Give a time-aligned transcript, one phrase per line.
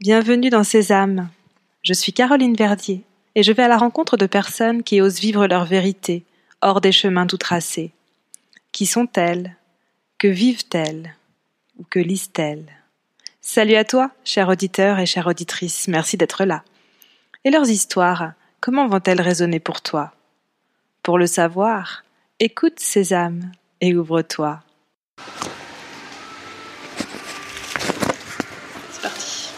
[0.00, 1.28] Bienvenue dans Sésame.
[1.82, 5.46] Je suis Caroline Verdier et je vais à la rencontre de personnes qui osent vivre
[5.46, 6.24] leur vérité
[6.62, 7.92] hors des chemins tout tracés.
[8.72, 9.56] Qui sont-elles?
[10.16, 11.14] Que vivent-elles?
[11.78, 12.64] Ou que lisent-elles?
[13.42, 16.64] Salut à toi, cher auditeur et chère auditrice, merci d'être là.
[17.44, 18.32] Et leurs histoires,
[18.62, 20.14] comment vont-elles résonner pour toi?
[21.02, 22.04] Pour le savoir,
[22.38, 24.60] écoute Sésame et ouvre-toi.
[28.92, 29.50] C'est parti.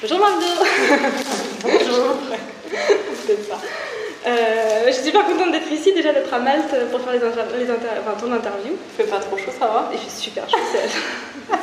[0.00, 0.46] Bonjour Margot
[1.62, 2.14] Bonjour
[3.48, 3.58] ça.
[4.26, 7.42] Euh, je suis super contente d'être ici, déjà d'être à Malte pour faire les inter-
[7.58, 8.72] les inter- enfin, ton interview.
[8.72, 9.90] Il fait pas trop chaud, ça va?
[9.92, 11.58] Il fait super chaud, c'est-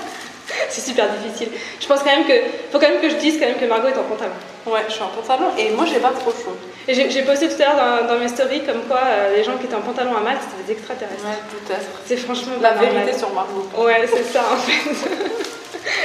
[0.69, 1.49] c'est super difficile.
[1.79, 2.33] Je pense quand même que,
[2.71, 4.31] faut quand même que je dise quand même que Margot est en pantalon.
[4.65, 6.55] Ouais, je suis en pantalon et moi j'ai pas trop chaud.
[6.87, 9.57] Et j'ai posté tout à l'heure dans, dans mes stories comme quoi euh, les gens
[9.57, 11.23] qui étaient en pantalon à Malte c'était des extraterrestres.
[11.23, 11.87] Ouais, peut-être.
[12.05, 12.93] C'est franchement La normal.
[12.93, 13.67] vérité sur Margot.
[13.77, 14.91] Ouais, c'est ça en fait.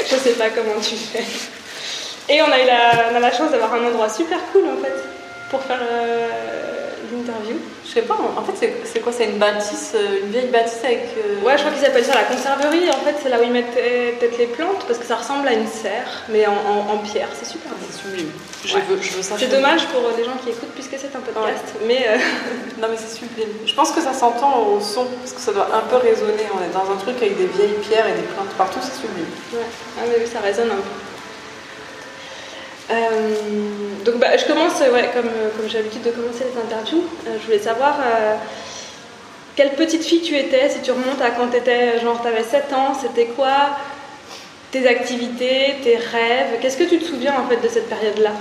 [0.11, 1.25] je sais pas comment tu fais.
[2.31, 4.83] Et on a eu la, on a la chance d'avoir un endroit super cool en
[4.83, 4.95] fait
[5.51, 6.29] pour faire euh,
[7.13, 7.57] l'interview.
[7.85, 8.53] Je sais pas, en fait
[8.85, 11.09] c'est- quoi C'est une bâtisse, euh, une vieille bâtisse avec.
[11.19, 12.89] euh, Ouais, je crois qu'ils appellent ça la conserverie.
[12.91, 15.55] En fait, c'est là où ils mettent peut-être les plantes parce que ça ressemble à
[15.55, 17.27] une serre, mais en, en- en pierre.
[17.37, 17.73] C'est super.
[17.91, 18.31] C'est sublime.
[18.65, 18.83] Je, Ouais.
[18.89, 19.35] veux, je veux ça.
[19.37, 22.27] C'est dommage pour les gens qui écoutent puisque c'est un podcast, mais euh, moi.
[22.83, 23.49] Non mais c'est sublime.
[23.67, 26.47] Je pense que ça s'entend au son parce que ça doit un peu résonner.
[26.55, 29.27] On est dans un truc avec des vieilles pierres et des plantes partout, c'est sublime.
[29.55, 29.67] ouais.
[29.99, 30.95] Ah, mais oui, ça résonne un peu.
[32.91, 33.35] Euh,
[34.05, 35.31] donc bah, je commence, ouais, comme,
[35.69, 38.35] j'ai l'habitude de commencer les interviews, euh, je voulais savoir euh,
[39.55, 42.43] quelle petite fille tu étais, si tu remontes à quand tu étais, genre tu avais
[42.43, 43.77] 7 ans, c'était quoi
[44.71, 48.33] tes activités, tes rêves, qu'est-ce que tu te souviens en fait de cette période-là?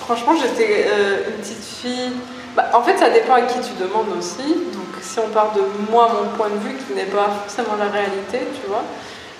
[0.00, 2.12] Franchement, j'étais euh, une petite fille.
[2.56, 4.54] Bah, en fait, ça dépend à qui tu demandes aussi.
[4.72, 7.88] Donc, si on part de moi, mon point de vue, qui n'est pas forcément la
[7.88, 8.82] réalité, tu vois,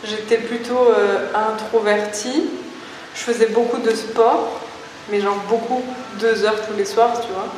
[0.05, 2.45] j'étais plutôt euh, introvertie.
[3.15, 4.61] Je faisais beaucoup de sport,
[5.11, 5.83] mais genre beaucoup,
[6.21, 7.49] deux heures tous les soirs, tu vois.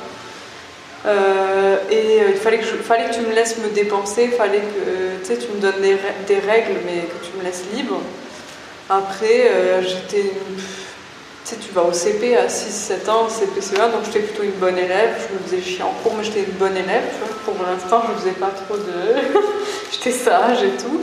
[1.06, 5.34] Euh, et euh, il fallait que, fallait que tu me laisses me dépenser, fallait que
[5.34, 8.00] tu me donnes des, rè- des règles, mais que tu me laisses libre.
[8.88, 10.32] Après, euh, j'étais
[11.44, 14.52] tu sais, tu vas au CP à 6-7 ans, CP, CE1, donc j'étais plutôt une
[14.52, 15.10] bonne élève.
[15.28, 17.02] Je me faisais chier en cours, mais j'étais une bonne élève.
[17.44, 18.82] Pour l'instant, je faisais pas trop de.
[19.92, 21.02] j'étais sage et tout.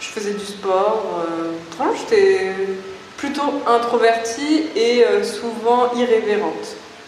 [0.00, 1.04] Je faisais du sport.
[1.28, 1.84] Euh...
[1.98, 2.52] j'étais
[3.16, 6.64] plutôt introvertie et euh, souvent irrévérente,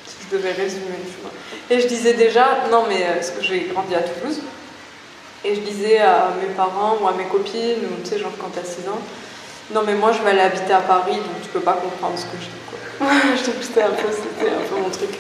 [0.07, 0.87] si je devais résumer.
[1.23, 1.31] Vois.
[1.71, 4.41] Et je disais déjà, non, mais euh, parce que j'ai grandi à Toulouse,
[5.45, 8.51] et je disais à mes parents ou à mes copines, ou tu sais, genre quand
[8.55, 9.01] t'as 6 ans,
[9.73, 12.25] non mais moi je vais aller habiter à Paris donc tu peux pas comprendre ce
[12.25, 13.07] que je dis quoi.
[13.37, 15.11] je trouve que c'était un peu, c'était un peu mon truc.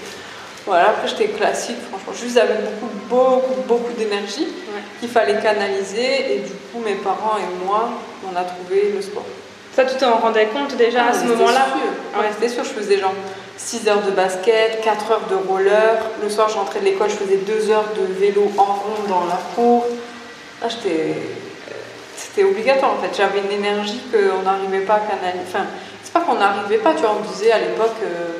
[0.66, 4.82] Voilà, après j'étais classique franchement, juste avec beaucoup, beaucoup, beaucoup d'énergie Ouais.
[5.00, 7.90] qu'il fallait canaliser et du coup mes parents et moi
[8.30, 9.24] on a trouvé le sport.
[9.78, 12.20] Ça, tu t'en rendais compte déjà à Ah, ce c'était moment-là sûr.
[12.20, 13.14] Ouais, c'était sûr, je faisais genre
[13.56, 17.14] 6 heures de basket, 4 heures de roller, le soir je rentrais de l'école, je
[17.14, 19.86] faisais 2 heures de vélo en rond dans la cour.
[20.60, 21.14] Là j'étais
[22.16, 23.16] c'était obligatoire en fait.
[23.16, 25.44] J'avais une énergie qu'on n'arrivait pas à canaliser.
[25.46, 25.66] Enfin,
[26.02, 28.30] c'est pas qu'on n'arrivait pas, tu vois, on me disait à l'époque, euh,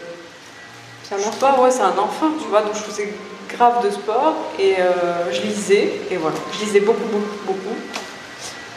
[1.05, 3.15] c'est un enfant, ouais, c'est un enfant, tu vois, donc je faisais
[3.49, 7.77] grave de sport et euh, je lisais, et voilà, je lisais beaucoup, beaucoup, beaucoup.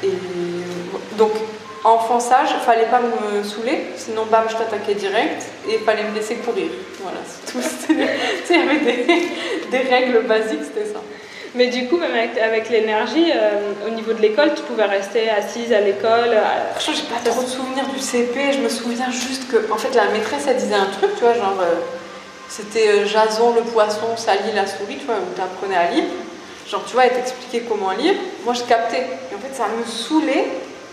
[0.04, 0.14] Et
[1.18, 1.32] donc,
[1.84, 6.36] enfant sage, fallait pas me saouler, sinon bam, je t'attaquais direct, et fallait me laisser
[6.36, 6.68] courir.
[7.02, 7.60] Voilà, c'est tout.
[8.50, 9.28] Il y avait des,
[9.72, 11.00] des règles basiques, c'était ça.
[11.54, 15.30] Mais du coup, même avec, avec l'énergie, euh, au niveau de l'école, tu pouvais rester
[15.30, 16.34] assise à l'école.
[16.34, 18.54] à- Franchement, j'ai pas trop de souvenirs du CP.
[18.54, 21.34] Je me souviens juste que, en fait, la maîtresse, elle disait un truc, tu vois,
[21.34, 21.76] genre, euh,
[22.48, 26.06] c'était euh, Jason le poisson, Sally la souris, tu vois, où t'apprenais à lire.
[26.70, 28.14] Genre, tu vois, elle t'expliquait comment lire.
[28.46, 29.08] Moi, je captais.
[29.32, 30.46] Et en fait, ça me saoulait.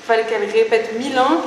[0.08, 1.42] Fallait qu'elle répète mille ans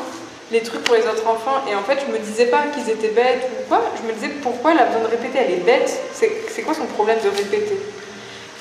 [0.52, 1.64] les trucs pour les autres enfants.
[1.70, 3.82] Et en fait, je me disais pas qu'ils étaient bêtes ou quoi.
[4.00, 5.40] Je me disais pourquoi elle a besoin de répéter?
[5.44, 5.92] Elle est bête.
[6.14, 7.78] C'est quoi son problème de répéter?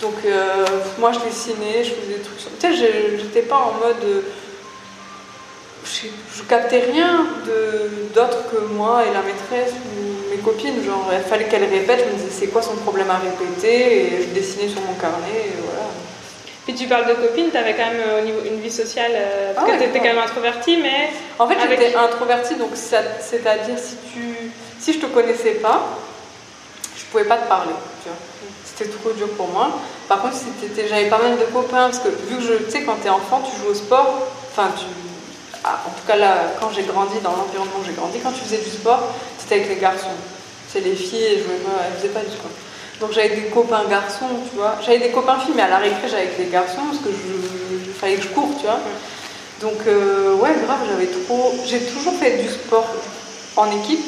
[0.00, 0.65] Donc euh,
[0.99, 2.41] moi je dessinais, je faisais des trucs.
[2.41, 4.03] sur- Tu sais, j'étais pas en mode.
[4.05, 4.22] euh,
[5.85, 6.06] je,
[6.37, 7.26] je captais rien
[8.14, 10.82] d'autre que moi et la maîtresse ou mes copines.
[10.82, 12.06] Genre, il fallait qu'elle répète.
[12.06, 14.14] Je me disais c'est quoi son problème à répéter?
[14.14, 15.87] Et je dessinais sur mon carnet et voilà.
[16.64, 19.12] Puis tu parles de copines, tu avais quand même euh, au niveau une vie sociale,
[19.14, 20.08] euh, parce Ah que ouais, tu étais ouais.
[20.08, 24.36] quand même introvertie, mais En fait, Avec- j'étais introvertie, donc c'est-à-dire si tu,
[24.78, 25.82] si je te connaissais pas,
[26.96, 27.72] je pouvais pas te parler.
[28.02, 28.18] Tu vois.
[28.64, 29.70] C'était trop dur pour moi.
[30.08, 32.82] Par contre, t'étais- j'avais pas mal de copains, parce que vu que je, tu sais,
[32.82, 34.28] quand t'es enfant, tu joues au sport.
[34.52, 34.84] Enfin, tu,
[35.64, 38.40] ah, en tout cas là, quand j'ai grandi dans l'environnement où j'ai grandi, quand tu
[38.40, 40.08] faisais du sport, c'était avec les garçons.
[40.68, 42.50] C'est les filles, pas, elles faisaient pas du sport.
[43.00, 44.76] Donc j'avais des copains garçons, tu vois.
[44.85, 47.91] J'avais des copains filles, mais à la récré, j'avais les garçons parce que je, je-
[47.93, 48.81] fallait que je cours, tu vois.
[49.61, 50.79] Donc, euh, ouais, grave.
[50.88, 51.55] j'avais trop.
[51.67, 52.87] J'ai toujours fait du sport
[53.56, 54.00] en équipe.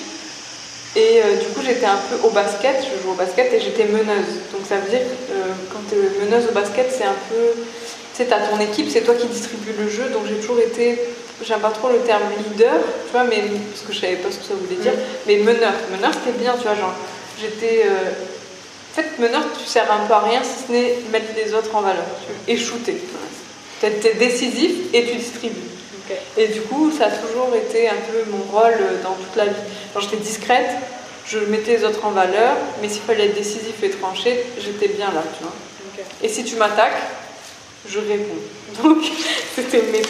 [0.94, 3.84] Et euh, du coup, j'étais un peu au basket, je joue au basket et j'étais
[3.84, 4.44] meneuse.
[4.52, 7.52] Donc ça veut dire que euh, quand tu es meneuse au basket, c'est un peu.
[7.56, 10.10] Tu sais, t'as ton équipe, c'est toi qui distribue le jeu.
[10.12, 11.00] Donc j'ai toujours été.
[11.42, 12.74] J'aime pas trop le terme leader,
[13.06, 13.42] tu vois, mais.
[13.72, 14.92] Parce que je savais pas ce que ça voulait dire.
[15.26, 15.72] Mais meneur.
[15.90, 16.94] Meneur, c'était bien, tu vois, genre.
[17.40, 17.84] J'étais.
[17.86, 18.10] euh,
[18.92, 21.74] en fait, meneur, tu sers un peu à rien si ce n'est mettre les autres
[21.74, 22.04] en valeur
[22.46, 22.96] et shooter.
[23.80, 25.56] Tu es décisif et tu distribues.
[26.36, 29.60] Et du coup, ça a toujours été un peu mon rôle dans toute la vie.
[29.94, 30.68] Quand j'étais discrète,
[31.26, 35.10] je mettais les autres en valeur, mais s'il fallait être décisif et tranché, j'étais bien
[35.10, 35.54] là, tu vois.
[35.86, 36.04] Ok.
[36.22, 37.00] Et si tu m'attaques,
[37.88, 38.42] je réponds.
[38.82, 38.98] Donc,
[39.54, 40.02] c'était mes.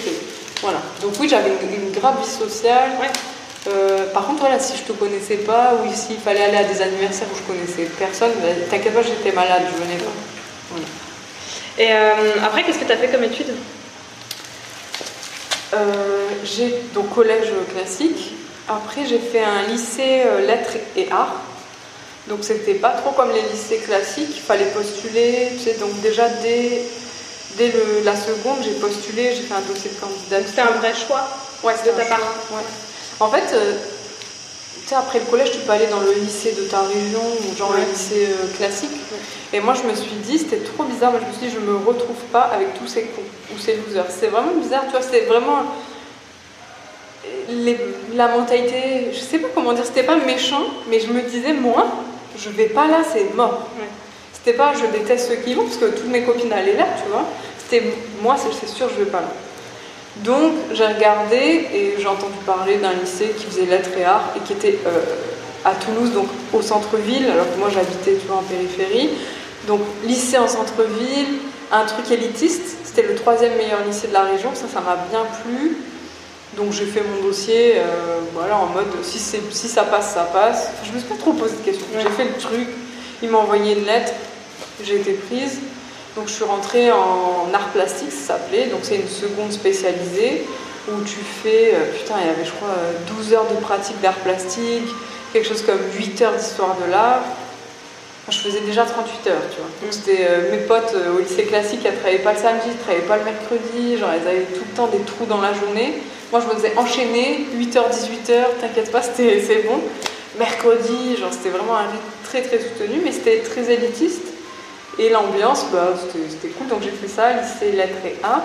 [0.60, 0.80] Voilà.
[1.00, 2.90] Donc oui, j'avais une, une grave vie sociale.
[3.00, 3.10] Ouais.
[3.68, 6.82] Euh, par contre, voilà, si je te connaissais pas, ou s'il fallait aller à des
[6.82, 10.10] anniversaires où je connaissais personne, bah, t'inquiète pas, j'étais malade, je venais pas.
[10.70, 10.86] Voilà.
[11.78, 13.54] Et euh, après, qu'est-ce que tu as fait comme études
[15.74, 18.34] Euh, j'ai donc collège classique.
[18.68, 21.36] Après, j'ai fait un lycée euh, lettres et arts.
[22.28, 24.34] Donc, c'était pas trop comme les lycées classiques.
[24.36, 25.48] Il fallait postuler.
[25.56, 26.82] Tu sais, donc déjà dès,
[27.56, 29.34] dès le- la seconde, j'ai postulé.
[29.34, 30.46] J'ai fait un dossier de candidature.
[30.48, 31.26] C'était un vrai choix
[31.64, 32.18] Ouais, de ta part.
[32.50, 32.62] ouais.
[33.22, 33.74] En fait, euh,
[34.96, 37.80] après le collège, tu peux aller dans le lycée de ta région ou genre Ouais.
[37.80, 38.90] le lycée euh, classique.
[39.52, 41.12] Et moi, je me suis dit, c'était trop bizarre.
[41.12, 43.22] Moi, je me suis dit, je me retrouve pas avec tous ces cons
[43.54, 44.06] ou ces losers.
[44.10, 45.00] C'est vraiment bizarre, tu vois.
[45.02, 45.62] C'est vraiment
[47.48, 47.78] les-
[48.14, 49.08] la mentalité.
[49.12, 49.84] Je sais pas comment dire.
[49.86, 51.86] C'était pas méchant, mais je me disais, moi,
[52.36, 53.68] je vais pas là, c'est mort.
[53.78, 53.86] Ouais.
[54.32, 57.10] C'était pas, je déteste ceux qui vont parce que toutes mes copines allaient là, tu
[57.10, 57.24] vois.
[57.58, 57.84] C'était,
[58.20, 59.28] moi, c'est sûr, je vais pas là.
[60.18, 61.36] Donc j'ai regardé
[61.72, 65.00] et j'ai entendu parler d'un lycée qui faisait lettres et arts et qui était euh,
[65.64, 69.10] à Toulouse, donc au centre-ville, alors que moi j'habitais tu vois, en périphérie.
[69.66, 71.38] Donc lycée en centre-ville,
[71.70, 75.24] un truc élitiste, c'était le troisième meilleur lycée de la région, ça ça m'a bien
[75.42, 75.78] plu.
[76.56, 80.68] Donc j'ai fait mon dossier euh, voilà, en mode si, si ça passe, ça passe.
[80.74, 81.86] Enfin, je me suis pas trop posé de questions.
[81.96, 82.68] J'ai fait le truc,
[83.22, 84.12] ils m'ont envoyé une lettre,
[84.84, 85.60] j'ai été prise.
[86.16, 88.66] Donc je suis rentrée en art plastique, ça s'appelait.
[88.66, 90.46] Donc c'est une seconde spécialisée
[90.88, 94.00] où tu fais, euh, putain, il y avait je crois euh, 12 heures de pratique
[94.00, 94.88] d'art plastique,
[95.32, 97.22] quelque chose comme 8 heures d'histoire de l'art.
[98.28, 99.70] Je faisais déjà 38 heures, tu vois.
[99.82, 102.78] Donc c'était euh, mes potes euh, au lycée classique, elles travaillaient pas le samedi, elles
[102.78, 105.94] travaillaient pas le mercredi, genre elles avaient tout le temps des trous dans la journée.
[106.30, 109.80] Moi je me faisais enchaîner 8h, 18h, t'inquiète pas, c'est bon.
[110.38, 114.31] Mercredi, genre c'était vraiment un rythme très très soutenu, mais c'était très élitiste.
[114.98, 115.94] Et l'ambiance, bah,
[116.28, 118.42] c'était cool, donc j'ai fait ça, lycée lettres et arts.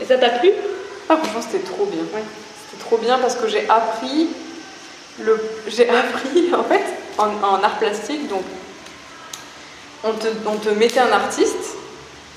[0.00, 0.50] Et ça t'a plu?
[1.08, 2.02] Ah, franchement, c'était trop bien.
[2.14, 2.22] Ouais.
[2.70, 4.28] C'était trop bien parce que j'ai appris,
[5.20, 5.40] le...
[5.66, 6.84] j'ai appris en fait
[7.18, 8.28] en, en art plastique.
[8.28, 8.44] Donc,
[10.04, 11.76] on te, on te mettait un artiste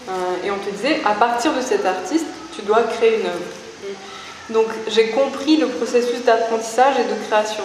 [0.10, 0.12] euh,
[0.44, 2.26] et on te disait à partir de cet artiste,
[2.56, 3.96] tu dois créer une œuvre.
[4.50, 7.64] Donc, j'ai compris le processus d'apprentissage et de création.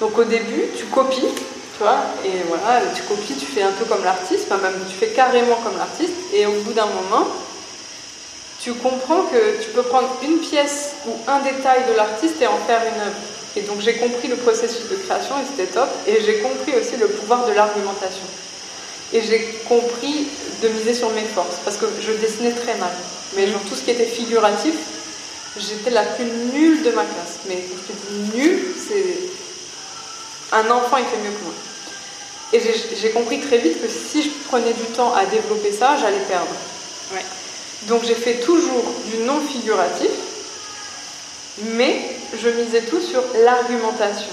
[0.00, 1.28] Donc, au début, tu copies,
[1.76, 5.12] tu et voilà, tu copies, tu fais un peu comme l'artiste, enfin, même tu fais
[5.12, 7.26] carrément comme l'artiste, et au bout d'un moment,
[8.60, 12.58] tu comprends que tu peux prendre une pièce ou un détail de l'artiste et en
[12.66, 13.16] faire une œuvre.
[13.56, 15.88] Et donc j'ai compris le processus de création et c'était top.
[16.06, 18.26] Et j'ai compris aussi le pouvoir de l'argumentation.
[19.12, 20.26] Et j'ai compris
[20.62, 22.90] de miser sur mes forces parce que je dessinais très mal.
[23.36, 24.74] Mais genre tout ce qui était figuratif,
[25.56, 27.38] j'étais la plus nulle de ma classe.
[27.48, 29.45] Mais quand je dis nulle, c'est
[30.52, 31.52] un enfant il fait mieux que moi.
[32.52, 36.22] Et j'ai- compris très vite que si je prenais du temps à développer ça, j'allais
[36.28, 36.46] perdre.
[37.12, 37.24] Ouais.
[37.82, 40.10] Donc j'ai fait toujours du non figuratif,
[41.62, 42.00] mais
[42.40, 44.30] je misais tout sur l'argumentation.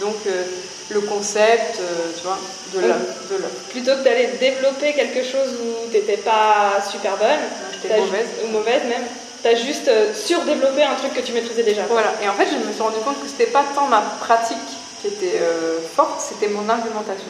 [0.00, 0.44] Donc euh,
[0.90, 2.38] le concept, euh, tu vois,
[2.74, 3.00] de l'œuvre.
[3.30, 3.54] de l'œuvre.
[3.70, 7.40] Plutôt que d'aller développer quelque chose où t'étais pas super bonne,
[7.88, 8.26] t'as mauvaise.
[8.44, 9.04] ou mauvaise même,
[9.42, 11.82] t'as juste euh, surdéveloppé un truc que tu maîtrisais déjà.
[11.88, 12.12] Voilà.
[12.22, 14.56] Et en fait, je me suis rendu compte que c'était pas tant ma pratique
[15.02, 17.28] qui était euh, forte, c'était mon argumentation.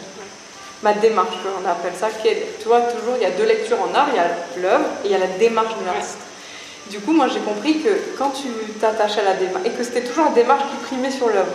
[0.82, 2.08] Ma démarche, on appelle ça.
[2.22, 4.28] Tu vois, toujours, il y a deux lectures en art, il y a
[4.60, 6.18] l'œuvre et il y a la démarche de l'artiste.
[6.90, 7.88] Du coup, moi, j'ai compris que
[8.18, 8.48] quand tu
[8.80, 11.52] t'attaches à la démarche, et que c'était toujours la démarche qui primait sur l'œuvre.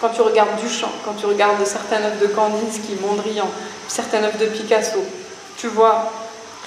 [0.00, 3.48] Quand tu regardes Duchamp, quand tu regardes certaines œuvres de Kandinsky, Mondrian,
[3.86, 5.04] certaines œuvres de Picasso,
[5.58, 6.10] tu vois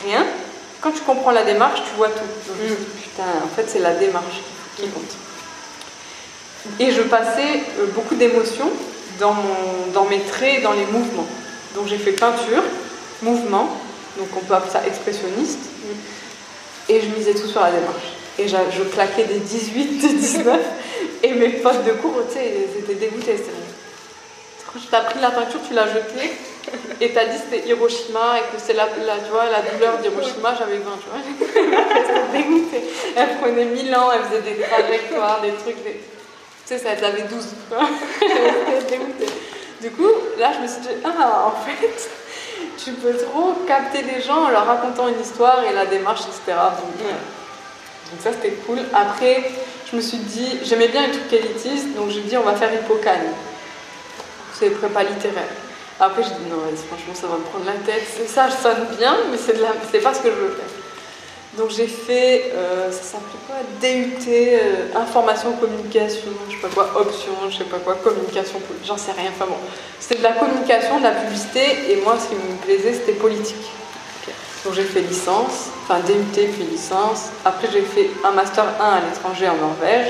[0.05, 0.25] rien.
[0.79, 2.19] Quand tu comprends la démarche, tu vois tout.
[2.47, 4.41] Donc, dit, putain, en fait, c'est la démarche
[4.77, 5.24] qui compte.
[6.79, 8.69] Et je passais euh, beaucoup d'émotions
[9.19, 11.27] dans, mon- dans mes traits, dans les mouvements.
[11.75, 12.63] Donc j'ai fait peinture,
[13.21, 13.69] mouvement,
[14.17, 15.59] donc on peut appeler ça expressionniste,
[16.89, 18.13] et je misais tout sur la démarche.
[18.39, 20.59] Et j'a- je claquais des 18, des 19,
[21.23, 23.37] et mes potes de cours, tu sais, ils étaient dégoûtés.
[23.37, 24.73] C'était bon.
[24.73, 26.31] Quand tu as pris la peinture, tu l'as jetée,
[26.99, 30.55] Et t'as dit c'était Hiroshima et que c'est la, la, tu vois, la douleur d'Hiroshima,
[30.57, 31.21] j'avais 20, tu vois.
[31.95, 32.81] J'étais dégoûtée.
[33.15, 35.77] Elle prenait 1000 ans, elle faisait des trajectoires, des trucs.
[36.65, 37.45] Sais, ça, avait 12.
[38.79, 39.31] J'étais dégoûtée.
[39.81, 42.09] Du coup, là, je me suis dit, ah, en fait,
[42.77, 46.57] tu peux trop capter les gens en leur racontant une histoire et la démarche, etc.
[46.77, 48.79] Donc, ça, c'était cool.
[48.93, 49.51] Après,
[49.91, 52.73] je me suis dit, j'aimais bien les trucs élitistes, donc j'ai dit, on va faire
[52.73, 53.33] Hippocane.
[54.53, 55.43] C'est prépa littéraire.
[55.99, 56.57] Après, j'ai dit, non,
[56.87, 58.07] franchement, ça va me prendre la tête.
[58.27, 59.55] Ça, je sonne bien, mais c'est,
[59.91, 60.84] c'est pas ce que je veux faire.
[61.57, 63.55] Donc j'ai fait, euh, ça s'appelait quoi?
[63.79, 68.97] DUT, euh, information, communication, je sais pas quoi, option, je sais pas quoi, communication, j'en
[68.97, 69.55] sais rien, enfin bon.
[69.99, 73.71] C'était de la communication, de la publicité, et moi ce qui me plaisait c'était politique.
[74.65, 77.29] Donc j'ai fait licence, enfin DUT puis licence.
[77.45, 80.07] Après j'ai fait un master 1 à l'étranger en Norvège.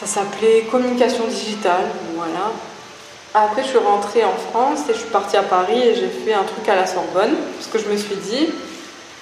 [0.00, 2.52] Ça s'appelait communication digitale, voilà.
[3.34, 6.32] Après je suis rentrée en France et je suis partie à Paris et j'ai fait
[6.32, 8.48] un truc à la Sorbonne, parce que je me suis dit,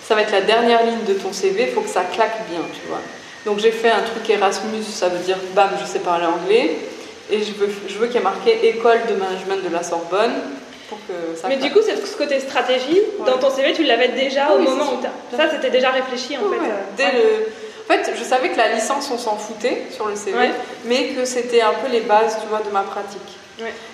[0.07, 2.61] ça va être la dernière ligne de ton CV, il faut que ça claque bien,
[2.73, 3.01] tu vois.
[3.47, 6.77] Donc j'ai fait un truc Erasmus, ça veut dire bam, je sais parler anglais,
[7.31, 10.35] et je veux, je veux qu'il y ait marqué école de management de la Sorbonne.
[10.89, 14.53] Pour que ça Mais du coup, ce côté stratégie, dans ton CV, tu l'avais déjà
[14.53, 16.57] au moment où tu Ça, c'était déjà réfléchi en fait.
[16.57, 17.49] Euh, Dès le...
[17.89, 20.37] En fait, je savais que la licence, on s'en foutait sur le CV,
[20.85, 23.21] mais que c'était un peu les bases, tu vois, de ma pratique.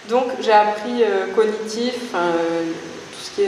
[0.08, 2.62] Donc j'ai appris euh, cognitif, euh,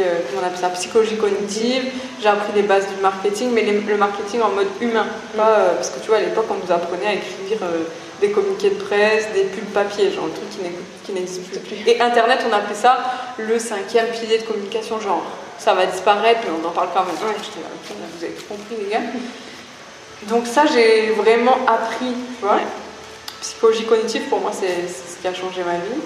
[0.01, 1.85] euh, comment on appelle ça, psychologie cognitive.
[2.21, 5.07] J'ai appris les bases du marketing, mais le marketing en mode humain.
[5.37, 7.85] Pas, euh, parce que tu vois, à l'époque, on nous apprenait à écrire euh,
[8.21, 10.49] des communiqués de presse, des pubs papier, genre le truc
[11.05, 11.77] qui n'existe plus.
[11.87, 12.99] Et Internet, on appelait ça
[13.39, 15.25] le cinquième pilier de communication, genre
[15.59, 17.15] ça va disparaître, mais on en parle quand même.
[17.15, 17.37] Ouais.
[18.19, 19.01] vous avez compris, les gars.
[20.29, 22.61] Donc ça, j'ai vraiment appris, tu vois.
[23.41, 26.01] Psychologie cognitive, pour moi, c'est ce qui a changé ma vie.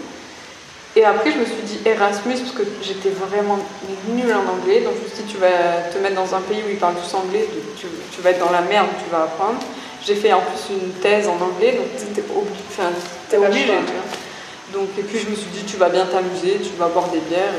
[0.97, 3.59] Et après, je me suis dit Erasmus, parce que j'étais vraiment
[4.09, 4.81] nulle en anglais.
[4.81, 6.97] Donc, je me suis dit, tu vas te mettre dans un pays où ils parlent
[6.97, 9.61] tous anglais, tu, vas être dans la merde, tu vas apprendre.
[10.03, 12.65] J'ai fait en plus une thèse en anglais, donc c'était obligé.
[12.71, 12.88] Enfin,
[13.37, 13.73] obligé,
[14.73, 17.21] Donc, et puis je me suis dit, tu vas bien t'amuser, tu vas boire des
[17.29, 17.53] bières.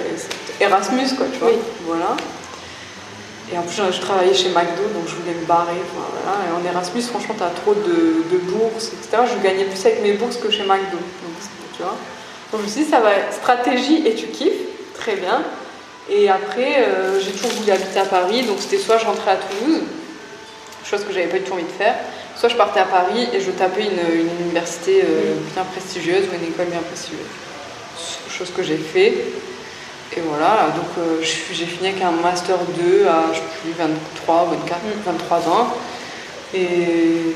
[0.59, 1.51] Et Erasmus, quoi, tu vois.
[1.85, 2.17] Voilà.
[3.53, 5.77] Et en plus, je travaillais chez McDo, donc je voulais me barrer.
[5.93, 6.39] voilà.
[6.41, 9.23] Et en Erasmus, franchement, tu as trop de, de, bourses, etc.
[9.29, 10.97] Je gagnais plus avec mes bourses que chez McDo.
[10.97, 11.37] Donc,
[11.77, 11.95] tu vois.
[12.51, 15.43] Donc je me suis dit, ça va être stratégie et tu kiffes, très bien.
[16.09, 19.35] Et après, euh, j'ai toujours voulu habiter à Paris, donc c'était soit je rentrais à
[19.35, 19.81] Toulouse,
[20.85, 21.95] chose que j'avais pas du tout envie de faire,
[22.37, 26.49] soit je partais à Paris et je tapais une, université euh, bien prestigieuse ou une
[26.49, 27.25] école bien prestigieuse.
[28.29, 29.13] Chose que j'ai fait.
[30.15, 34.55] Et voilà, donc euh, j'ai fini avec un master 2 à je sais plus, 23,
[34.63, 35.73] 24, 23 ans.
[36.53, 37.35] Et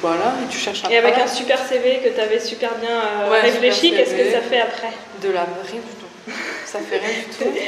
[0.00, 2.90] voilà, et tu cherches un Et avec un super CV que tu avais super bien
[2.90, 6.32] euh, réfléchi, qu'est-ce que ça fait après De la rien du tout.
[6.66, 7.58] Ça fait rien du tout.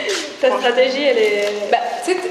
[0.41, 1.49] Ta stratégie, elle est.
[1.71, 1.79] Bah,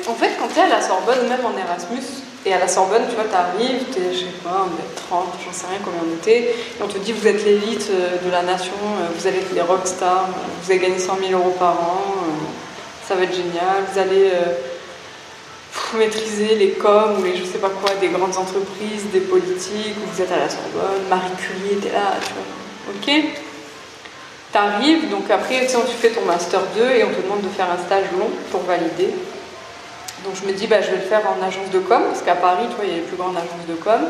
[0.07, 2.03] en fait, quand tu es à la Sorbonne, même en Erasmus,
[2.45, 4.95] et à la Sorbonne, tu vois, tu arrives, tu es, je sais pas, on est
[4.95, 8.17] 30, j'en sais rien combien on était, et on te dit, vous êtes l'élite euh,
[8.25, 10.29] de la nation, euh, vous allez être les rockstars,
[10.63, 12.01] vous allez gagner 100 000 euros par an,
[13.05, 14.31] ça va être génial, vous allez
[15.97, 20.21] maîtriser les coms ou les je sais pas quoi des grandes entreprises, des politiques, vous
[20.21, 22.93] êtes à la Sorbonne, Marie Curie était là, tu vois.
[22.95, 23.25] Ok
[24.51, 27.67] T'arrives, donc après, tu, tu fais ton master 2 et on te demande de faire
[27.69, 29.13] un stage long pour valider.
[30.25, 32.35] Donc je me dis, bah, je vais le faire en agence de com, parce qu'à
[32.35, 34.01] Paris, tu vois, il y a les plus grandes agences de com.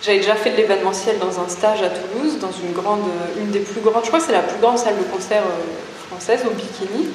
[0.00, 3.02] J'avais déjà fait de l'événementiel dans un stage à Toulouse, dans une grande,
[3.38, 6.08] une des plus grandes, je crois que c'est la plus grande salle de concert euh,
[6.08, 7.08] française, au Bikini.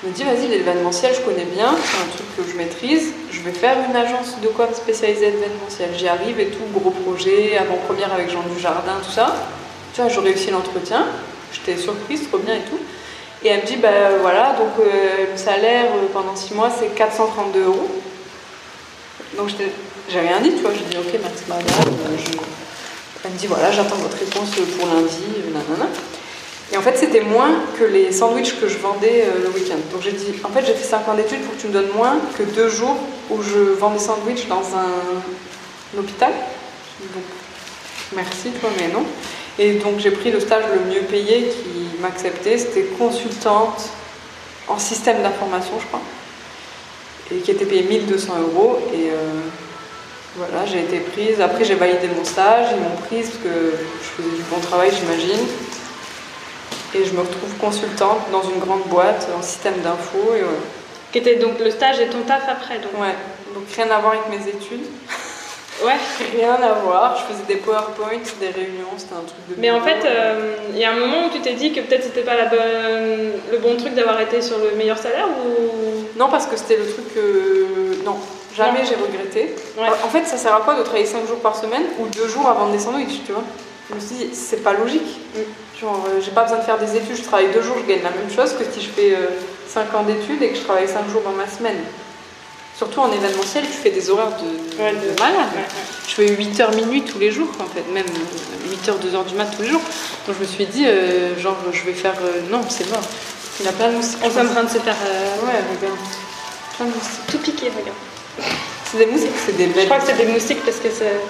[0.00, 3.12] Je me dis, vas-y, l'événementiel, je connais bien, c'est un truc que je maîtrise.
[3.32, 5.90] Je vais faire une agence de com spécialisée événementiel.
[5.96, 9.34] J'y arrive et tout, gros projet, avant-première avec Jean Dujardin, tout ça.
[9.92, 11.04] Tu vois, j'ai réussi l'entretien.
[11.52, 12.78] J'étais surprise, trop bien et tout.
[13.42, 16.94] Et elle me dit, ben voilà, donc euh, le salaire euh, pendant six mois, c'est
[16.94, 17.88] 432 euros.
[19.36, 19.50] Donc
[20.08, 20.72] j'ai rien dit, tu vois.
[20.74, 21.64] Je dis, ok, merci madame.
[21.66, 22.16] Euh,
[23.24, 25.90] elle me dit, voilà, j'attends votre réponse pour lundi, nanana.
[26.72, 29.78] Et en fait, c'était moins que les sandwichs que je vendais euh, le week-end.
[29.90, 31.90] Donc j'ai dit, en fait, j'ai fait 5 ans d'études pour que tu me donnes
[31.96, 32.96] moins que deux jours
[33.30, 36.32] où je vends des sandwichs dans un, hôpital.
[38.14, 39.04] Merci, toi, mais non.
[39.58, 42.58] Et donc j'ai pris le stage le mieux payé qui m'acceptait.
[42.58, 43.88] C'était consultante
[44.68, 46.02] en système d'information, je crois.
[47.32, 48.78] Et qui était payé 1200 euros.
[48.92, 49.14] Et euh,
[50.36, 51.40] voilà, j'ai été prise.
[51.40, 52.68] Après, j'ai validé mon stage.
[52.74, 53.72] Ils m'ont prise parce que
[54.02, 55.46] je faisais du bon travail, j'imagine
[56.94, 60.18] et je me retrouve consultante dans une grande boîte en système d'info.
[60.36, 60.42] Et
[61.12, 62.92] Qui était donc le stage et ton taf après donc.
[63.00, 63.14] Ouais,
[63.54, 64.84] donc rien à voir avec mes études.
[65.84, 65.94] Ouais.
[66.36, 67.16] Rien à voir.
[67.16, 69.54] Je faisais des PowerPoint, des réunions, c'était un truc de.
[69.58, 72.02] Mais en fait, euh, il y a un moment où tu t'es dit que peut-être
[72.02, 76.18] c'était pas la bonne, le bon truc d'avoir été sur le meilleur salaire ou?
[76.18, 78.04] Non, parce que c'était le truc que.
[78.04, 78.16] Non,
[78.56, 79.54] jamais j'ai regretté.
[79.78, 79.86] Ouais.
[80.04, 82.48] En fait, ça sert à quoi de travailler 5 jours par semaine ou 2 jours
[82.48, 83.44] avant de descendre tu vois?
[83.90, 85.20] Je me suis dit, c'est pas logique.
[85.80, 88.02] Genre, euh, j'ai pas besoin de faire des études, je travaille 2 jours, je gagne
[88.02, 89.16] la même chose que si je fais
[89.68, 91.76] 5 ans d'études et que je travaille 5 jours dans ma semaine.
[92.76, 95.48] Surtout en événementiel, tu fais des horaires de, Ouais, de de- malade.
[95.54, 95.84] Ouais, ouais.
[96.06, 98.06] Je fais 8h minuit tous les jours, en fait, même
[98.70, 99.80] 8h, 2h du mat tous les jours.
[100.26, 102.14] Donc je me suis dit, euh, genre, je vais faire.
[102.22, 103.02] euh, non, c'est mort.
[103.60, 104.20] Il y a plein de moustiques.
[104.22, 105.98] On est en train de se faire euh, Ouais, regarde.
[106.76, 107.26] Plein de moustiques.
[107.32, 108.50] tout piquer, regarde.
[108.84, 109.84] C'est des moustiques, c'est des Je belles.
[109.86, 111.20] crois que c'est des moustiques parce que c'est-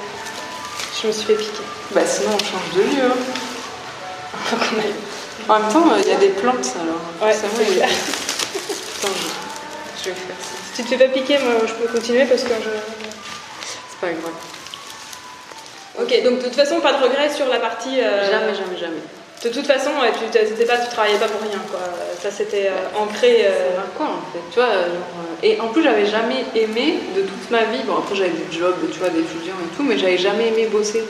[1.03, 1.63] je me suis fait piquer.
[1.93, 3.05] Bah sinon on change de lieu.
[3.11, 4.57] hein.
[5.49, 7.01] En même temps, il y a des plantes alors.
[7.27, 7.47] Ouais, c'est.
[7.83, 9.15] Attends,
[10.05, 10.57] je vais faire ça.
[10.75, 12.69] Si tu te fais pas piquer, moi je peux continuer parce que je.
[13.67, 14.33] C'est pas grave.
[16.01, 17.99] Ok, donc de toute façon, pas de regret sur la partie.
[18.01, 19.03] euh, Jamais, jamais, jamais.
[19.45, 21.79] De toute façon, ouais, tu t'étais pas, tu travaillais pas pour rien, quoi.
[22.21, 23.43] Ça c'était euh, ancré.
[23.47, 27.21] euh, quoi en fait Tu vois, genre, euh, Et en plus, j'avais jamais aimé de
[27.23, 27.79] toute ma vie.
[27.87, 31.05] Bon, après, j'avais des jobs, tu vois, d'étudiant et tout, mais j'avais jamais aimé bosser.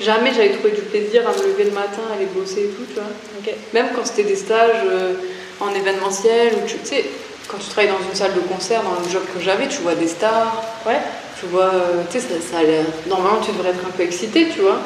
[0.00, 2.94] Jamais j'avais trouvé du plaisir à me lever le matin, aller bosser et tout, tu
[2.94, 3.52] vois.
[3.74, 5.12] Même quand c'était des stages euh,
[5.60, 7.04] en événementiel, ou tu sais,
[7.48, 9.94] quand tu travailles dans une salle de concert, dans le job que j'avais, tu vois
[9.94, 11.00] des stars, Ouais.
[11.38, 12.84] tu vois, euh, tu sais, ça, ça a l'air.
[13.06, 14.78] Normalement, tu devrais être un peu excité, tu vois.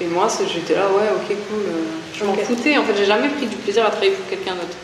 [0.00, 1.60] Et moi, j'étais là, ouais, ok, cool.
[1.68, 1.84] euh,
[2.18, 2.42] Je m'en Ok.
[2.44, 4.76] foutais, en fait, j'ai jamais pris du plaisir à travailler pour quelqu'un d'autre.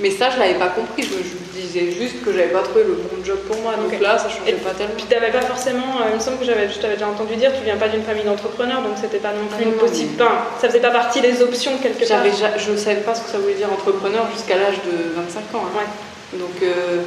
[0.00, 1.22] Mais ça, je l'avais pas compris, je me
[1.62, 4.50] disais juste que j'avais pas trouvé le bon job pour moi, donc là, ça changeait
[4.50, 4.94] Et pas tellement.
[4.96, 7.52] Puis t'avais pas forcément, euh, il me semble que j'avais, je t'avais déjà entendu dire,
[7.56, 10.22] tu viens pas d'une famille d'entrepreneurs, donc c'était pas non plus Ah une possible.
[10.60, 12.24] Ça faisait pas partie des options quelque part.
[12.56, 15.64] Je savais pas ce que ça voulait dire entrepreneur jusqu'à l'âge de 25 ans.
[15.68, 15.78] hein.
[15.78, 16.38] Ouais.
[16.38, 17.02] Donc euh,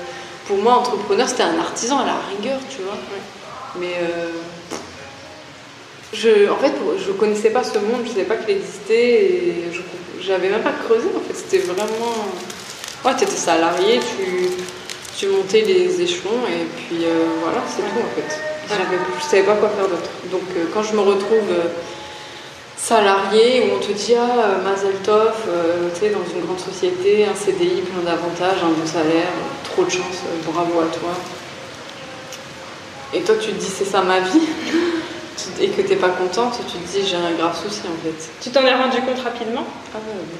[0.48, 2.98] pour moi, entrepreneur, c'était un artisan à la rigueur, tu vois.
[3.78, 4.30] Mais euh,
[6.16, 6.74] je, en fait,
[7.06, 9.82] je connaissais pas ce monde, je savais pas qu'il existait et je
[10.26, 11.08] j'avais même pas creusé.
[11.16, 12.14] En fait, c'était vraiment.
[13.04, 14.50] Ouais, tu étais salarié, tu,
[15.18, 18.40] tu montais les échelons et puis euh, voilà, c'est tout en fait.
[19.20, 20.10] Je savais pas quoi faire d'autre.
[20.32, 21.50] Donc euh, quand je me retrouve.
[21.52, 21.70] euh,
[22.78, 27.26] salarié où on te dit ah Mazel Tov, euh, tu sais dans une grande société,
[27.26, 29.30] un CDI, plein d'avantages, un bon salaire,
[29.64, 31.12] trop de chance, bravo à toi.
[33.14, 34.42] Et toi tu te dis c'est ça ma vie?
[35.60, 38.30] et que t'es pas contente, tu te dis j'ai un grave souci en fait.
[38.42, 39.64] Tu t'en es rendu compte rapidement?
[39.94, 39.98] Ah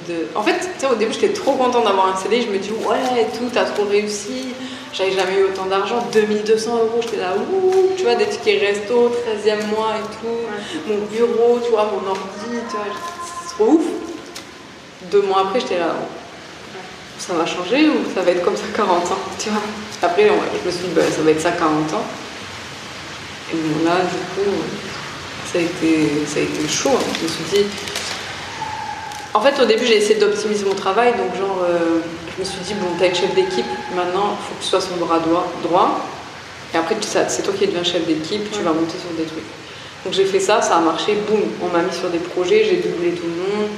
[0.08, 2.58] de- En fait, tu sais, au début j'étais trop contente d'avoir un CDI, je me
[2.58, 4.48] dis ouais tout, t'as trop réussi,
[4.92, 9.10] j'avais jamais eu autant d'argent, 2200 euros, j'étais là ouh, tu vois des tickets resto,
[9.44, 12.86] 13e mois et tout mon bureau, tu vois, mon ordi, tu vois,
[13.46, 13.84] c'est trop ouf.
[15.10, 15.94] Deux mois après, j'étais là,
[17.18, 19.60] ça va changer ou ça va être comme ça 40 ans, tu vois.
[20.02, 22.02] Après, ouais, je me suis dit, bah, ça va être ça 40 ans.
[23.52, 24.50] Et là, du coup,
[25.52, 26.90] ça a été, ça a été chaud.
[26.94, 27.12] hein.
[27.18, 27.66] Je me suis dit.
[29.34, 32.00] En fait, au début, j'ai essayé d'optimiser mon travail, donc, genre, euh,
[32.34, 34.96] je me suis dit, bon, une chef d'équipe, maintenant, il faut que tu sois son
[34.96, 35.46] bras droit.
[35.62, 36.00] droit.
[36.74, 39.44] Et après, c'est toi qui deviens chef d'équipe, tu vas monter sur des trucs.
[40.04, 42.76] Donc j'ai fait ça, ça a marché, boum, on m'a mis sur des projets, j'ai
[42.76, 43.68] doublé tout le monde.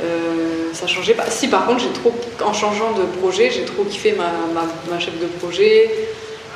[0.00, 1.28] Euh, ça changeait pas.
[1.30, 4.98] Si par contre, j'ai trop, en changeant de projet, j'ai trop kiffé ma, ma, ma
[4.98, 5.90] chef de projet.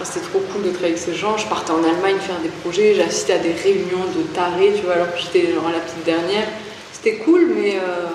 [0.04, 1.36] C'était trop cool de travailler avec ces gens.
[1.36, 4.82] Je partais en Allemagne faire des projets, j'ai assisté à des réunions de tarés, tu
[4.82, 6.46] vois, alors que j'étais genre la petite dernière.
[6.92, 8.06] C'était cool, mais euh,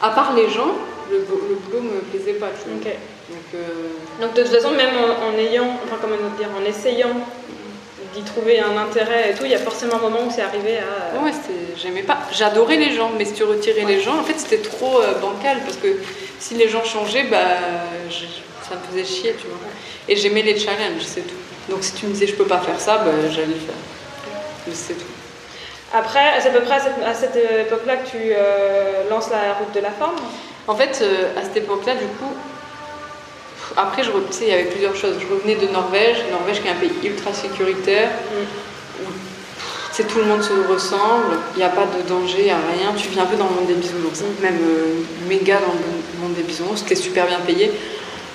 [0.00, 0.72] à part les gens,
[1.10, 1.24] le, le
[1.56, 2.74] boulot me plaisait pas, tu vois.
[2.78, 2.86] Donc,
[3.54, 3.58] euh,
[4.20, 7.14] Donc de toute façon, même en, en ayant, enfin comment dire, en essayant
[8.14, 10.78] d'y trouver un intérêt et tout, il y a forcément un moment où c'est arrivé
[10.78, 11.22] à.
[11.22, 11.30] Ouais,
[11.80, 12.18] j'aimais pas.
[12.32, 15.58] J'adorais les gens, mais si tu retirais les gens, en fait, c'était trop euh, bancal
[15.64, 15.88] parce que
[16.38, 17.38] si les gens changeaient, bah,
[18.10, 18.24] je-
[18.70, 19.58] ça me faisait chier, tu vois.
[20.08, 21.34] Et j'aimais les challenges, c'est tout.
[21.68, 24.72] Donc si tu me disais je peux pas faire ça, bah, j'allais le faire.
[24.72, 25.04] C'est tout.
[25.92, 29.54] Après, c'est à peu près à cette, à cette époque-là que tu euh, lances la
[29.54, 30.14] route de la forme?
[30.68, 32.32] En fait, euh, à cette époque-là, du coup,
[33.76, 34.10] après, je,
[34.42, 35.16] il y avait plusieurs choses.
[35.20, 38.08] Je revenais de Norvège, Norvège qui est un pays ultra sécuritaire,
[39.02, 42.50] où pff, tout le monde se ressemble, il n'y a pas de danger, il n'y
[42.50, 42.92] a rien.
[42.96, 44.32] Tu vis un peu dans le monde des bisounours, hein.
[44.42, 47.72] même euh, méga dans le monde des bisounours, c'était super bien payé.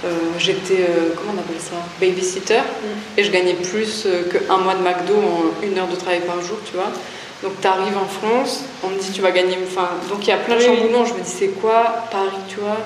[0.04, 1.78] Euh, J'étais, euh, comment on appelle ça?
[2.00, 2.62] Babysitter,
[3.18, 6.42] et je gagnais plus euh, qu'un mois de McDo en une heure de travail par
[6.42, 6.92] jour, tu vois.
[7.44, 9.58] Donc tu arrives en France, on me dit tu vas gagner.
[9.66, 10.76] Enfin, donc il y a plein de Oui, oui.
[10.78, 11.06] chamboulements.
[11.06, 12.78] Je me dis c'est quoi Paris, tu vois?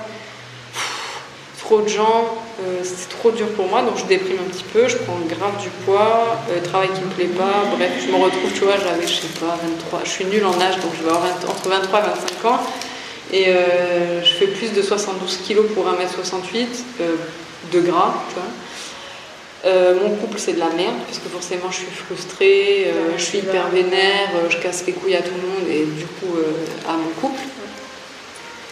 [0.74, 1.22] Pff,
[1.60, 2.26] Trop de gens,
[2.62, 5.62] euh, c'est trop dur pour moi, donc je déprime un petit peu, je prends grave
[5.62, 9.14] du poids, travail qui me plaît pas, bref, je me retrouve, tu vois, j'avais, je
[9.22, 12.00] sais pas, 23, je suis nulle en âge, donc je vais avoir 20 entre 23
[12.00, 12.60] et 25 ans,
[13.32, 16.66] et euh, je fais plus de 72 kilos pour 1m68
[17.02, 17.16] euh,
[17.72, 18.14] de gras.
[19.66, 23.40] Euh, mon couple, c'est de la merde, parce que forcément, je suis frustrée, je suis
[23.40, 26.38] hyper vénère, je casse les couilles à tout le monde et du coup
[26.88, 27.42] à mon couple.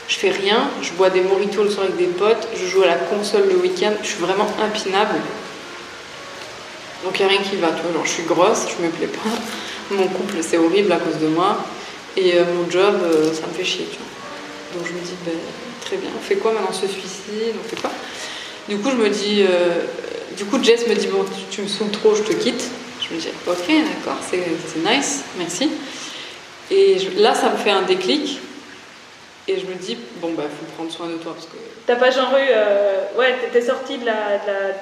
[0.08, 2.88] Je fais rien, je bois des moritos le soir avec des potes, je joue à
[2.88, 5.20] la console le week-end, je suis vraiment impinable.
[7.04, 7.91] Donc il n'y a rien qui va, tu vois.
[7.91, 9.30] Genre, je suis grosse, je me plais pas.
[9.91, 11.58] Mon couple, c'est horrible à cause de moi.
[12.15, 12.96] Et mon job,
[13.34, 14.08] ça me fait chier, tu vois.
[14.73, 15.34] Donc je me dis, ben,
[15.82, 17.91] très bien, on fait quoi maintenant ce suicide On fait quoi?
[18.67, 19.45] Du coup, je me dis,
[20.38, 22.63] du coup, Jess me dit Bon, tu, me saoules trop, je te quitte.
[23.01, 24.38] Je me dis Ok, d'accord, c'est
[24.80, 25.71] nice, merci.
[26.69, 28.39] Et là, ça me fait un déclic.
[29.47, 31.34] Et je me dis Bon, bah, faut prendre soin de toi.
[31.34, 31.58] parce que...
[31.88, 32.47] T'as pas genre eu.
[32.49, 34.38] Euh, ouais, t'étais sortie de la.
[34.38, 34.73] De la...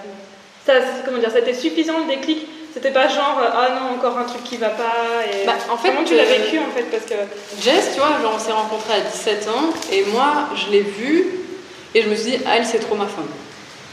[0.65, 0.73] Ça,
[1.05, 2.47] comment dire, c'était suffisant le déclic?
[2.75, 5.89] C'était pas genre ah non encore un truc qui va pas et bah, en fait
[5.89, 7.15] comment tu l'as vécu en fait parce que
[7.63, 11.25] Jess tu vois genre on s'est rencontrés à 17 ans et moi je l'ai vue
[11.93, 13.29] et je me suis dit ah, elle c'est trop ma femme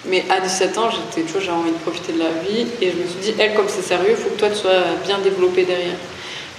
[0.05, 2.97] mais à 17 ans, j'étais toujours, j'avais envie de profiter de la vie et je
[2.97, 5.65] me suis dit, elle, comme c'est sérieux, il faut que toi tu sois bien développé
[5.65, 5.95] derrière.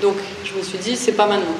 [0.02, 1.56] Donc je me suis dit, c'est pas maintenant.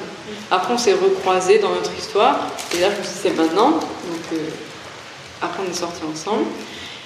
[0.50, 2.38] Après, on s'est recroisés dans notre histoire
[2.74, 3.70] et là, je me suis dit, c'est maintenant.
[3.72, 4.36] Donc euh,
[5.42, 6.46] après, on est sortis ensemble.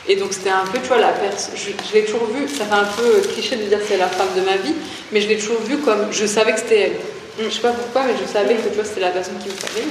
[0.09, 1.55] Et donc c'était un peu, tu vois, la personne.
[1.55, 4.41] Je, l'ai toujours vue, ça fait un peu cliché de dire c'est la femme de
[4.41, 4.75] ma vie,
[5.13, 6.11] mais je l'ai toujours vue comme.
[6.11, 7.45] Je savais que c'était elle.
[7.45, 9.55] Je sais pas pourquoi, mais je savais que tu vois, c'était la personne qui me
[9.55, 9.87] fallait.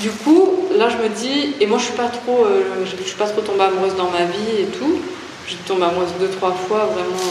[0.00, 3.16] Du coup, là, je me dis, et moi, je suis pas trop, euh, je, suis
[3.16, 5.00] pas trop tombée amoureuse dans ma vie et tout.
[5.46, 7.30] J'ai tombée amoureuse deux, trois fois, vraiment.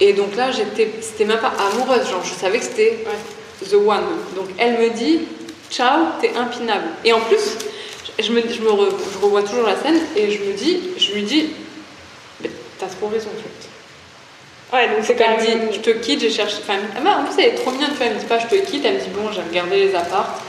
[0.00, 3.04] Et donc là, j'étais, c'était même pas amoureuse, genre, je savais que c'était
[3.68, 4.04] the one.
[4.36, 5.20] Donc, elle me dit,
[5.70, 6.86] ciao, t'es impinable.
[7.04, 7.56] Et en plus,
[8.18, 11.50] je me, je me revois toujours la scène et je me dis, je lui dis,
[12.78, 14.76] t'as trop raison en fait.
[14.76, 15.68] Ouais, donc c'est quand même.
[15.70, 16.56] dit, je te quitte, j'ai cherché.
[16.62, 18.94] Enfin, en plus, elle est trop mignonne, elle me dit pas je te quitte, elle
[18.94, 20.40] me dit bon, j'ai regardé les apparts,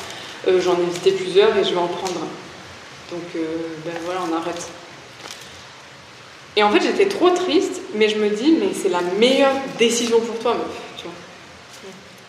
[0.47, 3.13] euh, j'en ai visité plusieurs et je vais en prendre un.
[3.15, 3.45] Donc euh,
[3.85, 4.67] ben voilà, on arrête.
[6.55, 10.19] Et en fait, j'étais trop triste, mais je me dis, mais c'est la meilleure décision
[10.19, 10.86] pour toi, meuf.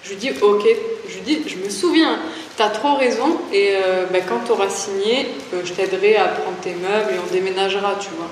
[0.09, 0.65] Je lui dis, ok,
[1.07, 2.19] je lui dis, je me souviens,
[2.57, 7.13] t'as trop raison, et euh, ben, quand t'auras signé, je t'aiderai à prendre tes meubles
[7.15, 8.31] et on déménagera, tu vois.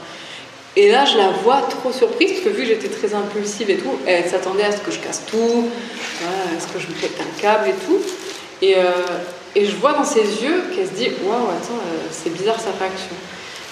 [0.75, 3.77] Et là, je la vois trop surprise, parce que vu que j'étais très impulsive et
[3.77, 5.69] tout, elle s'attendait à ce que je casse tout,
[6.25, 8.01] à ce que je me pète un câble et tout.
[8.62, 8.77] Et,
[9.57, 12.73] et je vois dans ses yeux qu'elle se dit Waouh, attends, euh, c'est bizarre sa
[12.73, 13.17] réaction.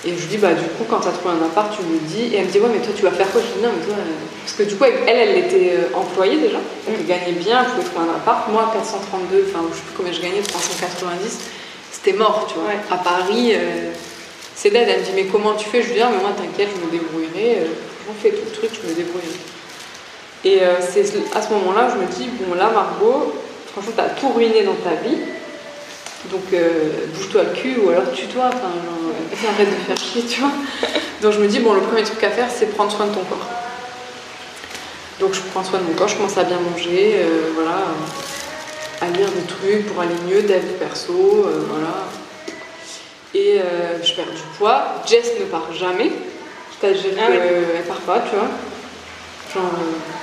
[0.07, 1.99] Et je lui dis Bah, du coup, quand tu as trouvé un appart, tu me
[1.99, 2.35] dis.
[2.35, 3.41] Et elle me dit Ouais, mais toi, tu vas faire quoi?
[3.41, 3.95] Je dis Non, mais toi.
[3.99, 6.59] Euh, parce que du coup, elle, elle était euh, employée déjà.
[6.59, 8.49] Donc, elle gagnait bien, elle pouvait trouver un appart.
[8.51, 11.39] Moi, 432, enfin, je sais plus combien je gagnais, 390,
[11.93, 12.71] c'était mort, tu vois.
[12.91, 13.55] À Paris,
[14.55, 14.89] c'est dead.
[14.89, 15.83] Elle me dit Mais comment tu fais?
[15.83, 17.67] Je lui dis ah, mais moi, t'inquiète, je me débrouillerai.
[18.07, 19.41] J'en fais tout le truc, je me débrouillerai.
[20.45, 23.33] Et c'est à ce moment-là, je me dis Bon, là, Margot,
[23.73, 25.17] franchement, tu as tout ruiné dans ta vie
[26.31, 30.51] donc euh, bouge-toi le cul ou alors tue-toi, enfin arrête de faire chier, tu vois.
[31.21, 33.25] Donc je me dis, bon, le premier truc à faire, c'est prendre soin de ton
[33.25, 33.49] corps.
[35.21, 37.85] Donc je prends soin de mon corps, je commence à bien manger, euh, voilà,
[39.01, 41.13] à lire des trucs pour aller mieux, d'avis perso,
[41.47, 42.07] euh, voilà.
[43.35, 43.61] Et
[44.03, 45.03] je perds du poids.
[45.07, 46.13] Jess ne part jamais,
[46.71, 48.47] c'est-à-dire ah qu'elle part pas, tu vois.
[49.53, 49.73] Genre,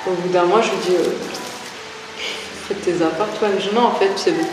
[0.07, 1.03] au bout d'un mois, je lui dis,
[2.69, 3.27] fais tes apparts.
[3.43, 4.45] Elle me dit, non, en fait, c'est bon,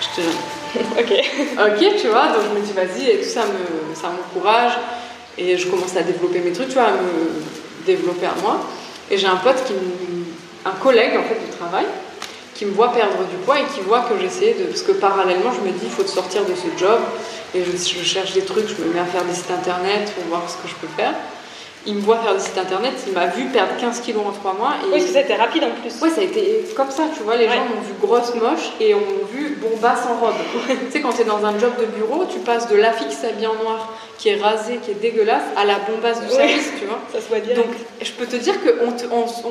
[0.00, 0.26] je te
[0.98, 1.12] ok.
[1.58, 4.72] ok, tu vois, donc je me dis vas-y, et tout ça me, ça m'encourage.
[5.38, 8.60] Et je commence à développer mes trucs, tu vois, à me développer à moi.
[9.10, 9.74] Et j'ai un pote, qui
[10.64, 11.86] un collègue en fait du travail,
[12.54, 14.64] qui me voit perdre du poids et qui voit que j'essaie de.
[14.64, 17.00] Parce que parallèlement, je me dis, il faut te sortir de ce job.
[17.54, 20.24] Et je, je, cherche des trucs, je me mets à faire des sites internet pour
[20.24, 21.14] voir ce que je peux faire
[21.86, 24.54] il me voit faire des sites internet, il m'a vu perdre 15 kilos en 3
[24.54, 24.74] mois.
[24.84, 25.92] Et oui, ça a été rapide en plus.
[26.00, 28.94] Oui, ça a été comme ça, tu vois, les gens m'ont vu grosse, moche et
[28.94, 29.00] ont
[29.32, 30.34] vu bombasse en robe.
[30.68, 33.08] tu sais, quand tu es dans un job de bureau, tu passes de la fille
[33.08, 36.70] qui s'habille en noir, qui est rasée, qui est dégueulasse, à la bombasse du service,
[36.78, 37.00] tu vois.
[37.12, 38.92] Ça se voit Donc, je peux te dire que on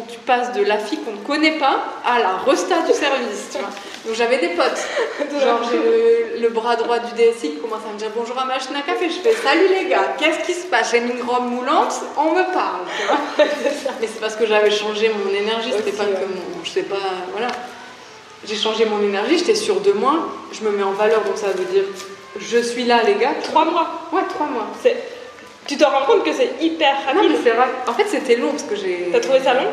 [0.07, 3.57] tu passes de la fille qu'on ne connaît pas à la resta du service, tu
[3.57, 3.69] vois.
[4.05, 4.87] Donc j'avais des potes.
[5.41, 8.55] Genre, j'ai le, bras droit du DSI qui commence à me dire bonjour à ma
[8.55, 9.09] machine à café.
[9.09, 10.91] Je fais salut les gars, qu'est-ce qui se passe?
[10.91, 11.93] J'ai mis une robe moulante,
[12.27, 13.45] on me parle, tu vois.
[13.99, 16.63] Mais c'est parce que j'avais changé mon énergie, c'était pas que mon.
[16.63, 16.95] Je sais pas,
[17.31, 17.47] voilà.
[18.45, 21.47] J'ai changé mon énergie, j'étais sûre de moi, je me mets en valeur, donc ça
[21.47, 21.83] veut dire
[22.39, 23.33] je suis là, les gars.
[23.43, 24.67] Trois mois Ouais, trois mois.
[25.67, 27.67] Tu te rends compte que c'est hyper rapide Non, mais c'est vrai.
[27.87, 29.09] En fait, c'était long parce que j'ai.
[29.11, 29.69] T'as trouvé ça long?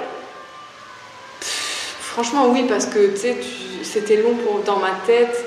[1.40, 3.36] Franchement, oui, parce que tu sais,
[3.82, 5.46] c'était long pour, dans ma tête.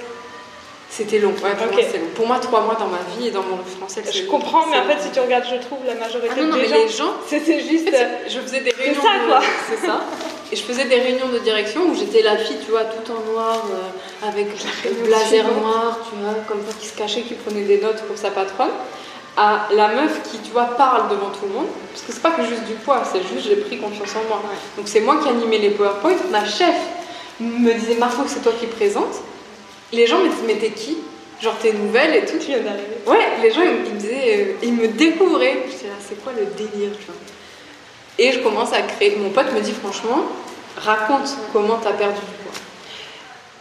[0.93, 1.99] C'était long, ouais, pour, moi, long.
[2.15, 4.83] pour moi, trois mois dans ma vie et dans mon français, Je comprends, mais en
[4.83, 7.13] fait, si tu regardes, je trouve, la majorité ah non, des mais gens, les gens
[7.25, 7.89] c'était juste.
[8.27, 8.95] je faisais des réunions.
[8.95, 9.39] C'est ça, quoi.
[9.69, 10.01] C'est ça.
[10.51, 13.31] Et je faisais des réunions de direction où j'étais la fille, tu vois, tout en
[13.31, 14.47] noir, euh, avec
[14.83, 18.17] le blazer noir, tu vois, comme ça, qui se cachait, qui prenait des notes pour
[18.17, 18.71] sa patronne.
[19.37, 21.67] à la meuf qui, tu vois, parle devant tout le monde.
[21.93, 24.41] Parce que c'est pas que juste du poids, c'est juste j'ai pris confiance en moi.
[24.75, 26.17] Donc c'est moi qui animais les PowerPoint.
[26.31, 26.75] Ma chef
[27.39, 29.15] me disait Marco, c'est toi qui présente.
[29.93, 30.97] Les gens me disaient mais t'es qui?
[31.41, 32.37] Genre t'es nouvelle et tout.
[32.39, 32.97] Tu viens d'arriver.
[33.07, 35.63] Ouais, les gens ils me disaient, euh, ils me découvraient.
[35.65, 37.15] Je disais ah, c'est quoi le délire tu vois?
[38.19, 39.15] Et je commence à créer.
[39.17, 40.23] Mon pote me dit franchement,
[40.77, 42.51] raconte comment t'as perdu du poids.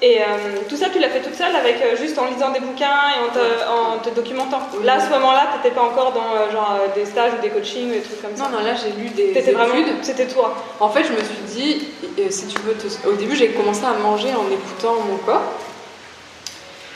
[0.02, 0.24] Et euh,
[0.66, 3.20] tout ça, tu l'as fait toute seule avec euh, juste en lisant des bouquins et
[3.20, 4.60] en te, en te documentant.
[4.82, 7.90] Là, à ce moment-là, t'étais pas encore dans euh, genre des stages ou des coachings
[7.90, 8.44] ou des trucs comme ça.
[8.44, 10.54] Non, non, là j'ai lu des T'étais vraiment, c'était toi.
[10.80, 11.88] En fait, je me suis dit,
[12.30, 12.86] si tu veux te...
[13.06, 15.42] Au début, j'ai commencé à manger en écoutant mon corps.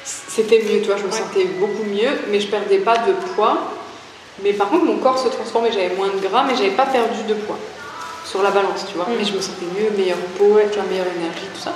[0.04, 1.18] C'était mieux, tu vois, je me Ouais.
[1.18, 3.58] sentais beaucoup mieux, mais je perdais pas de poids.
[4.42, 7.22] Mais par contre, mon corps se transformait, j'avais moins de gras, mais j'avais pas perdu
[7.28, 7.58] de poids
[8.24, 9.06] sur la balance, tu vois.
[9.06, 9.16] Mm.
[9.18, 11.72] Mais je me sentais mieux, meilleure peau, tu vois, meilleure énergie, tout ça.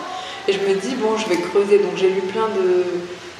[0.46, 1.78] Et je me dis, bon, je vais creuser.
[1.78, 2.84] Donc j'ai lu plein de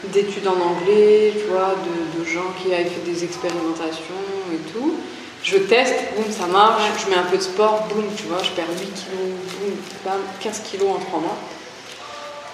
[0.04, 4.14] d'études en anglais, tu vois, de, de gens qui avaient fait des expérimentations
[4.52, 4.94] et tout.
[5.42, 8.50] Je teste, boum, ça marche, je mets un peu de sport, boum, tu vois, je
[8.50, 9.74] perds 8 kilos, boum,
[10.04, 11.36] bam, 15 kilos en 3 mois.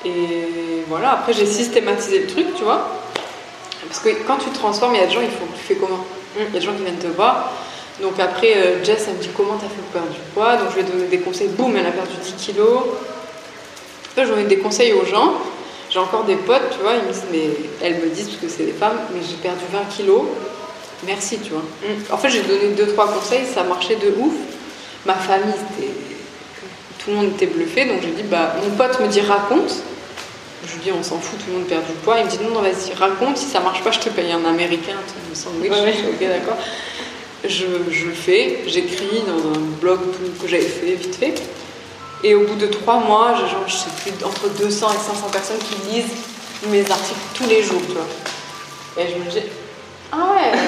[0.04, 2.88] Et voilà, après j'ai systématisé le truc, tu vois.
[3.88, 5.74] Parce que quand tu te transformes, il y a des gens, il faut tu fais
[5.76, 6.04] comment
[6.36, 7.52] Il y a des gens qui viennent te voir.
[8.02, 10.56] Donc après, euh, Jess, elle me dit comment t'as fait pour perdre du poids?
[10.56, 12.80] Donc je vais donner des conseils, boum, elle a perdu 10 kilos.
[14.10, 15.34] Après, je donne des conseils aux gens.
[15.90, 18.48] J'ai encore des potes, tu vois, ils me disent, mais elles me disent, parce que
[18.48, 20.22] c'est des femmes, mais j'ai perdu 20 kilos.
[21.06, 21.62] Merci, tu vois.
[22.10, 24.32] En fait, j'ai donné 2-3 conseils, ça marchait de ouf.
[25.06, 25.54] Ma famille.
[26.98, 29.82] Tout le monde était bluffé, donc j'ai dit, bah, mon pote me dit raconte.
[30.66, 32.18] Je lui dis, on s'en fout, tout le monde perd du poids.
[32.18, 34.44] Il me dit, non, non, vas-y, raconte, si ça marche pas, je te paye un
[34.44, 34.96] américain,
[35.30, 35.70] un sandwich.
[35.70, 35.94] Ouais, ouais.
[36.08, 36.56] Ok, d'accord.
[37.44, 40.00] Je, je le fais, j'écris dans un blog
[40.40, 41.42] que j'avais fait, vite fait.
[42.22, 45.28] Et au bout de trois mois, j'ai genre, je sais plus, entre 200 et 500
[45.30, 46.10] personnes qui lisent
[46.70, 48.06] mes articles tous les jours, tu vois.
[48.96, 49.46] Et je me dis,
[50.10, 50.58] ah ouais,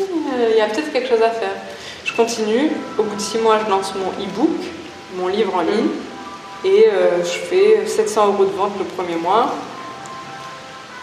[0.00, 1.54] euh, il y a peut-être quelque chose à faire.
[2.04, 4.56] Je continue, au bout de six mois, je lance mon e-book,
[5.16, 5.90] mon livre en ligne,
[6.64, 9.52] et euh, je fais 700 euros de vente le premier mois.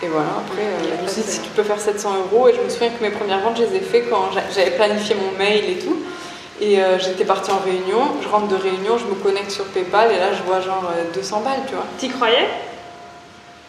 [0.03, 2.53] Et voilà, après, euh, je me suis dit, si tu peux faire 700 euros, et
[2.53, 5.15] je me souviens que mes premières ventes, je les ai fait quand j'a- j'avais planifié
[5.15, 5.97] mon mail et tout.
[6.61, 10.11] Et euh, j'étais partie en réunion, je rentre de réunion, je me connecte sur PayPal,
[10.11, 11.85] et là, je vois genre euh, 200 balles, tu vois.
[11.97, 12.47] T'y croyais?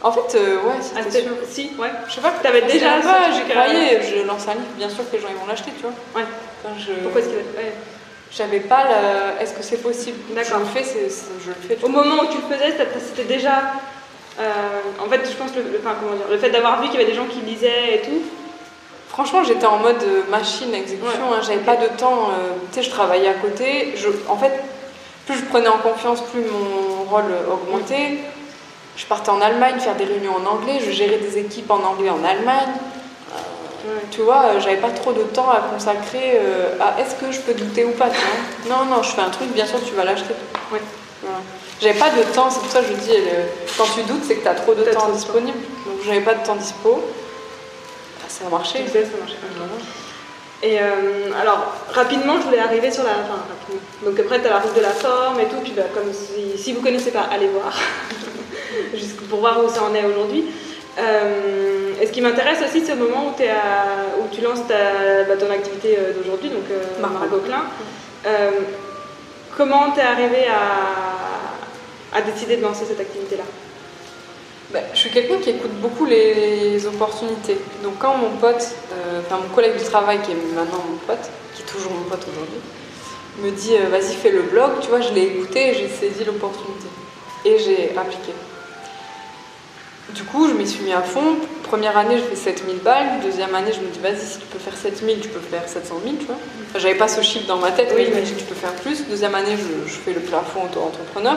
[0.03, 1.33] En fait, euh, ouais, Ah, c'était sûr.
[1.51, 1.89] Si, ouais.
[2.09, 5.17] Je sais pas, T'avais déjà pas, j'y croyais, je lance un livre, bien sûr que
[5.17, 5.93] les gens ils vont l'acheter, tu vois.
[6.15, 6.27] Ouais.
[6.63, 6.93] Enfin, je...
[7.03, 7.73] Pourquoi est-ce qu'il ouais.
[8.31, 9.43] J'avais pas le.
[9.43, 10.19] Est-ce que c'est possible?
[10.35, 10.59] D'accord.
[10.75, 11.09] Je le fais,
[11.45, 11.85] je le fais.
[11.85, 13.63] Au moment où tu le faisais, c'était déjà.
[14.39, 14.53] euh,
[15.05, 17.03] en fait, je pense le, le- enfin, comment dire, le fait d'avoir vu qu'il y
[17.03, 18.23] avait des gens qui lisaient et tout.
[19.09, 21.37] Franchement, j'étais en mode euh, machine exécution, Ouais.
[21.39, 22.29] hein, j'avais pas de temps.
[22.31, 23.95] euh, tu sais, je travaillais à côté.
[23.97, 24.53] Je, en fait,
[25.27, 28.19] plus je prenais en confiance, plus mon rôle augmentait.
[28.97, 32.11] Je partais en Allemagne faire des réunions en anglais, je gérais des équipes en anglais
[32.11, 32.69] en Allemagne.
[34.11, 37.41] Tu vois, euh, j'avais pas trop de temps à consacrer euh, à est-ce que je
[37.41, 38.77] peux douter ou pas, tu vois.
[38.77, 40.35] Non, non, je fais un truc, bien sûr, tu vas l'acheter.
[40.73, 40.81] Ouais.
[41.23, 41.39] Voilà.
[41.81, 43.45] J'avais pas de temps, c'est pour ça que je dis, euh,
[43.77, 45.19] quand tu doutes, c'est que tu as trop de T'as temps trop de temps.
[45.19, 45.59] disponible.
[45.87, 46.95] Donc j'avais pas de temps dispo.
[46.95, 48.79] Bah, ça a marché.
[48.87, 49.37] Faisais, ça marchait.
[50.61, 53.11] Et euh, alors, rapidement, je voulais arriver sur la.
[53.11, 53.81] Enfin, rapidement.
[54.05, 55.61] Donc après, tu as la route de la forme et tout.
[55.63, 57.73] Puis bah, comme si, si vous connaissez pas, allez voir.
[58.95, 60.47] Juste pour voir où ça en est aujourd'hui.
[60.99, 64.67] Euh, et ce qui m'intéresse aussi, c'est au moment où, t'es à- où tu lances
[64.67, 67.39] ta, bah, ton activité euh, d'aujourd'hui, donc euh, Margot.
[67.47, 67.63] Klein.
[69.57, 73.43] Comment t'es arrivé à, à décider de lancer cette activité-là?
[74.73, 77.59] Bah, je suis quelqu'un qui écoute beaucoup les opportunités.
[77.83, 81.31] Donc quand mon pote, euh, enfin mon collègue du travail qui est maintenant mon pote,
[81.55, 82.61] qui est toujours mon pote aujourd'hui,
[83.43, 86.25] me dit euh, vas-y fais le blog, tu vois, je l'ai écouté et j'ai saisi
[86.25, 86.87] l'opportunité.
[87.45, 88.33] Et j'ai appliqué.
[90.15, 91.37] Du coup, je m'y suis mis à fond.
[91.65, 93.21] Première année, je fais 7000 balles.
[93.23, 95.97] Deuxième année, je me dis, vas-y, si tu peux faire 7000, tu peux faire 700
[96.03, 96.35] 000, tu vois.
[96.71, 99.07] Enfin, J'avais pas ce chiffre dans ma tête, Oui, mais je tu peux faire plus.
[99.07, 101.37] Deuxième année, je, je fais le plafond auto-entrepreneur.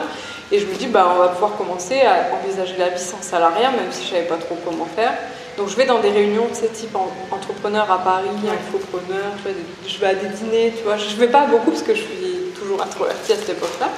[0.50, 3.70] Et je me dis, bah, on va pouvoir commencer à envisager la vie sans salariat,
[3.72, 5.12] même si je savais pas trop comment faire.
[5.58, 9.42] Donc, je vais dans des réunions de ce type en- entrepreneur à Paris, infopreneur, tu
[9.42, 9.52] vois,
[9.86, 10.96] je vais à des dîners, tu vois.
[10.96, 13.90] Je vais pas beaucoup parce que je suis toujours introvertie à cette époque-là.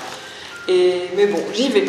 [0.66, 1.84] Et, mais bon, j'y vais.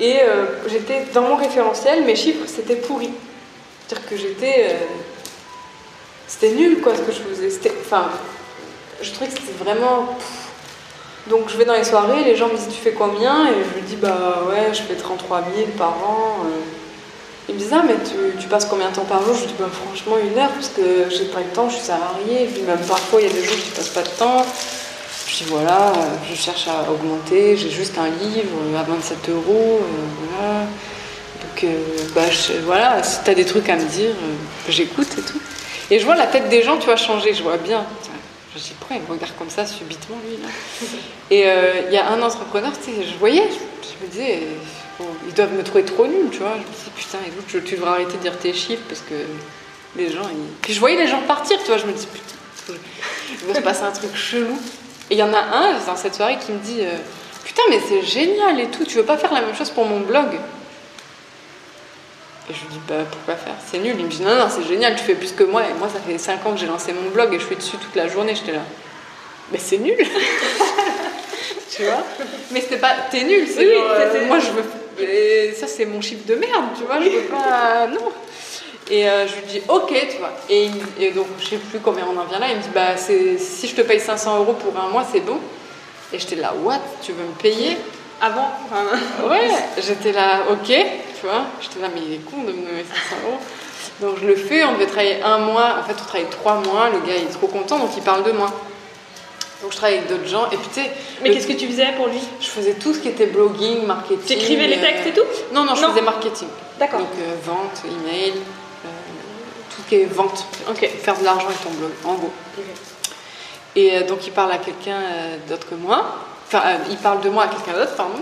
[0.00, 3.10] Et euh, j'étais dans mon référentiel, mes chiffres c'était pourri.
[3.86, 4.66] C'est-à-dire que j'étais.
[4.70, 4.74] euh,
[6.26, 7.70] c'était nul quoi ce que je faisais.
[7.80, 8.08] Enfin,
[9.02, 10.16] je trouvais que c'était vraiment.
[11.28, 13.48] Donc je vais dans les soirées, les gens me disent tu fais combien?
[13.48, 16.36] Et je dis bah ouais, je fais 33 000 par an.
[16.46, 16.48] euh.
[17.48, 19.34] Ils me disent ah mais tu, tu passes combien de temps par jour?
[19.34, 22.46] Je dis bah franchement une heure parce que j'ai pas le temps, je suis salariée.
[22.46, 24.44] Dis même parfois il y a des jours où je passe pas de temps.
[25.28, 25.92] Je dis voilà,
[26.28, 29.86] je cherche à augmenter, j'ai juste un livre à 27 euros, euh,
[30.32, 30.60] voilà.
[31.42, 31.82] Donc euh,
[32.14, 35.38] bah, je- voilà, si t'as des trucs à me dire, euh, j'écoute et tout.
[35.90, 37.34] Et je vois la tête des gens, tu vois, changer.
[37.34, 37.84] Je vois bien.
[38.54, 40.48] Je dis, pourquoi il me regarde comme ça subitement, lui là?
[41.30, 44.40] Et euh, il y a un entrepreneur, tu sais, je voyais, je, me disais,
[45.26, 46.54] ils doivent me trouver trop nul, tu vois.
[46.54, 49.14] Je me dis, putain, écoute, tu devrais arrêter de dire tes chiffres parce que
[49.96, 50.22] les gens.
[50.30, 50.52] Ils...
[50.62, 51.76] Puis je voyais les gens partir, tu vois.
[51.76, 52.74] Je me dis, putain,
[53.42, 54.58] il va se passer un truc chelou.
[55.10, 56.96] Et il y en a un dans cette soirée qui me dit, euh,
[57.44, 60.00] putain, mais c'est génial et tout, tu veux pas faire la même chose pour mon
[60.00, 60.34] blog?
[62.50, 63.54] Et je lui dis, bah pourquoi faire?
[63.70, 63.94] C'est nul.
[63.98, 65.62] Il me dit, non, non, c'est génial, tu fais plus que moi.
[65.62, 67.76] Et moi, ça fait 5 ans que j'ai lancé mon blog et je suis dessus
[67.76, 68.34] toute la journée.
[68.34, 68.62] J'étais là,
[69.52, 69.96] mais c'est nul
[71.70, 72.02] Tu vois?
[72.50, 75.54] Mais c'était pas, t'es nul, c'est oui, euh, moi je veux.
[75.54, 77.86] ça, c'est mon chiffre de merde, tu vois, je veux pas.
[77.86, 78.10] Non
[78.90, 80.32] et euh, je lui dis ok, tu vois.
[80.48, 80.70] Et,
[81.10, 82.46] donc je sais plus combien on en vient là.
[82.50, 85.38] Il me dit bah si je te paye 500 euros pour un mois, c'est bon.
[86.12, 86.80] Et j'étais là what?
[87.02, 87.76] Tu veux me payer?
[88.20, 88.50] Avant
[89.28, 89.48] Ouais,
[89.78, 90.66] j'étais là ok
[91.20, 91.46] tu vois.
[91.60, 93.38] J'étais là, mais il est con de me donner 500 euros.
[94.00, 96.88] Donc je le fais, on devait travailler un mois, en fait on travaille trois mois,
[96.90, 98.46] le gars il est trop content, donc il parle de moi.
[99.60, 100.90] Donc je travaille avec d'autres gens, et puis tu sais...
[101.20, 102.20] Mais qu'est-ce que tu faisais pour lui?
[102.40, 104.24] Je faisais tout ce qui était blogging, marketing...
[104.24, 105.26] Tu écrivais les textes et tout?
[105.52, 106.46] Non, non, je faisais marketing.
[106.78, 107.00] D'accord.
[107.00, 108.67] Donc euh, vente, email, euh,
[109.88, 110.44] qui est vente.
[110.68, 110.88] Ok.
[111.02, 112.32] Faire de l'argent avec ton blog, en gros.
[113.76, 115.00] Et euh, donc il parle à quelqu'un
[115.48, 118.20] d'autre que moi, enfin il parle de moi à quelqu'un d'autre, pardon.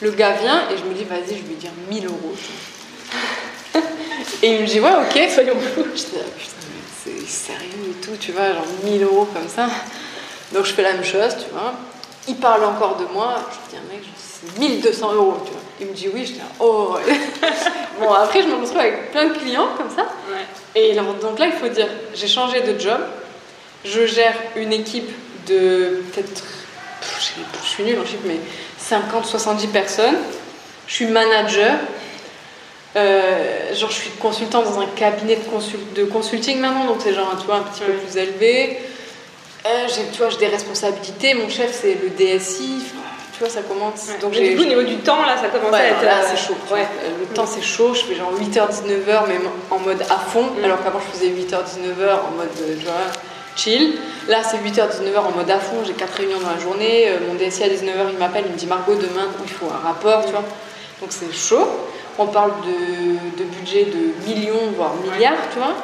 [0.00, 2.34] Le gars vient et je me dis, vas-y, je vais lui dire 1000 euros.
[4.42, 5.84] et il me dit, ouais, ok, soyons fous.
[5.92, 6.52] Je dis, ah, putain,
[7.04, 9.68] c'est sérieux et tout, tu vois, genre 1000 euros comme ça.
[10.52, 11.74] Donc je fais la même chose, tu vois.
[12.28, 13.36] Il parle encore de moi.
[13.50, 15.60] Je dis, un mec, c'est 1200 euros, tu vois.
[15.80, 16.96] Il me dit oui, je dis, oh.
[18.00, 20.06] bon, après, je me retrouve avec plein de clients comme ça.
[20.74, 23.00] Et donc là, il faut dire, j'ai changé de job.
[23.84, 25.10] Je gère une équipe
[25.46, 26.42] de peut-être,
[27.62, 28.38] je suis nulle en chiffre, mais
[28.80, 30.18] 50-70 personnes.
[30.86, 31.78] Je suis manager.
[32.96, 37.36] Euh, genre, je suis consultant dans un cabinet de, de consulting maintenant, donc c'est genre,
[37.38, 38.78] tu vois, un petit peu plus élevé.
[39.66, 41.34] Euh, j'ai, tu vois, j'ai des responsabilités.
[41.34, 42.84] Mon chef, c'est le DSI.
[43.32, 44.08] tu vois, ça commence.
[44.20, 46.02] Donc, j'ai, du coup, au niveau du temps, là, ça commence à être.
[46.02, 46.56] Là, c'est chaud.
[46.70, 46.86] Ouais.
[47.20, 47.94] Le temps, c'est chaud.
[47.94, 50.44] Je fais genre 8h-19h, même en mode à fond.
[50.44, 50.64] Mm.
[50.64, 52.94] Alors qu'avant, je faisais 8h-19h en mode, euh, tu vois,
[53.58, 53.98] chill.
[54.28, 57.08] Là, c'est 8h-19h en mode à fond, j'ai 4 réunions dans la journée.
[57.08, 59.86] Euh, mon DSI à 19h, il m'appelle, il me dit Margot, demain, il faut un
[59.86, 60.44] rapport, tu vois.
[61.00, 61.66] Donc c'est chaud.
[62.18, 65.74] On parle de, budget de millions, voire milliards, tu vois.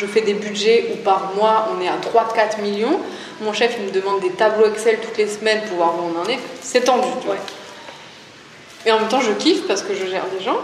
[0.00, 2.98] Je fais des budgets où par mois, on est à 3-4 millions.
[3.42, 6.22] Mon chef, il me demande des tableaux Excel toutes les semaines pour voir où on
[6.22, 6.38] en est.
[6.62, 7.36] C'est tendu, tu vois.
[8.86, 10.56] Et en même temps, je kiffe parce que je gère des gens.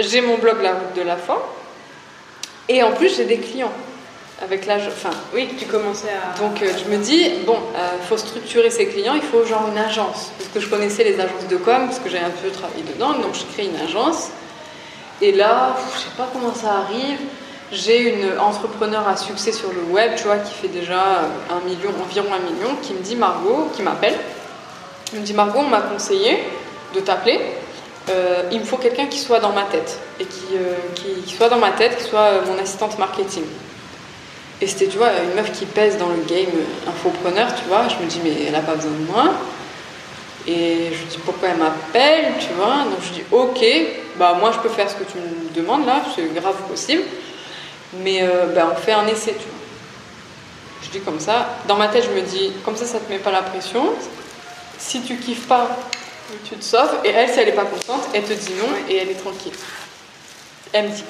[0.00, 1.54] J'ai mon blog La route de la foi.
[2.68, 3.72] Et en plus, j'ai des clients
[4.42, 4.88] avec l'âge.
[4.88, 6.36] Enfin, oui, tu commençais à.
[6.40, 9.68] Donc, euh, je me dis, bon, il euh, faut structurer ses clients, il faut genre
[9.70, 10.32] une agence.
[10.36, 13.12] Parce que je connaissais les agences de com, parce que j'ai un peu travaillé dedans,
[13.12, 14.30] donc je crée une agence.
[15.22, 17.18] Et là, je sais pas comment ça arrive.
[17.72, 21.90] J'ai une entrepreneur à succès sur le web, tu vois, qui fait déjà un million,
[22.04, 24.14] environ un million, qui me dit Margot, qui m'appelle.
[25.12, 26.38] Il me dit Margot, on m'a conseillé
[26.94, 27.40] de t'appeler.
[28.08, 30.44] Euh, il me faut quelqu'un qui soit dans ma tête et qui,
[31.24, 33.42] qui, soit dans ma tête, qui soit mon assistante marketing.
[34.60, 36.54] Et c'était, tu vois, une meuf qui pèse dans le game
[36.88, 37.88] infopreneur, tu vois.
[37.88, 39.24] Je me dis, mais elle a pas besoin de moi.
[40.46, 42.84] Et je lui dis, pourquoi elle m'appelle, tu vois.
[42.84, 43.64] Donc je dis, ok,
[44.18, 47.02] bah moi je peux faire ce que tu me demandes là, c'est grave possible.
[48.02, 49.58] Mais euh, bah, on fait un essai, tu vois.
[50.82, 51.48] Je dis comme ça.
[51.68, 53.86] Dans ma tête, je me dis, comme ça, ça te met pas la pression.
[54.78, 55.68] Si tu kiffes pas,
[56.44, 56.98] tu te sauves.
[57.04, 59.54] Et elle, si elle est pas contente, elle te dit non et elle est tranquille.
[60.72, 61.04] Elle me dit,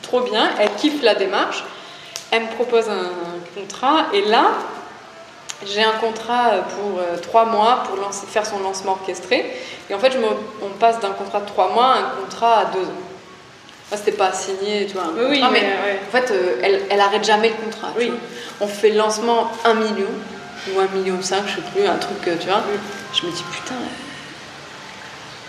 [0.00, 1.64] trop bien, elle kiffe la démarche
[2.32, 3.10] elle me propose un
[3.54, 4.52] contrat et là,
[5.66, 9.44] j'ai un contrat pour euh, trois mois pour lancer, faire son lancement orchestré.
[9.90, 12.64] Et en fait, je on passe d'un contrat de trois mois à un contrat à
[12.66, 13.02] deux ans.
[13.90, 15.04] Moi, c'était pas signé, tu vois.
[15.28, 15.64] oui, mais,
[16.08, 17.88] en fait, euh, elle, elle arrête jamais le contrat.
[17.98, 18.10] Oui.
[18.60, 20.08] On fait le lancement 1 million
[20.68, 22.62] ou 1 million 5, je sais plus, un truc, tu vois.
[23.12, 23.74] Je me dis, putain,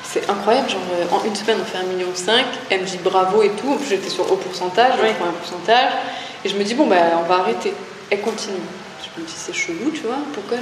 [0.04, 0.70] c'est incroyable.
[0.70, 2.46] Genre, euh, en une semaine, on fait 1 million 5.
[2.70, 3.78] Elle me dit bravo et tout.
[3.88, 5.92] J'étais sur haut pourcentage, je prends un pourcentage.
[6.46, 7.74] Et je me dis, bon, bah, on va arrêter.
[8.10, 8.60] Elle continue.
[9.16, 10.18] Je me dis, c'est chelou, tu vois.
[10.34, 10.58] Pourquoi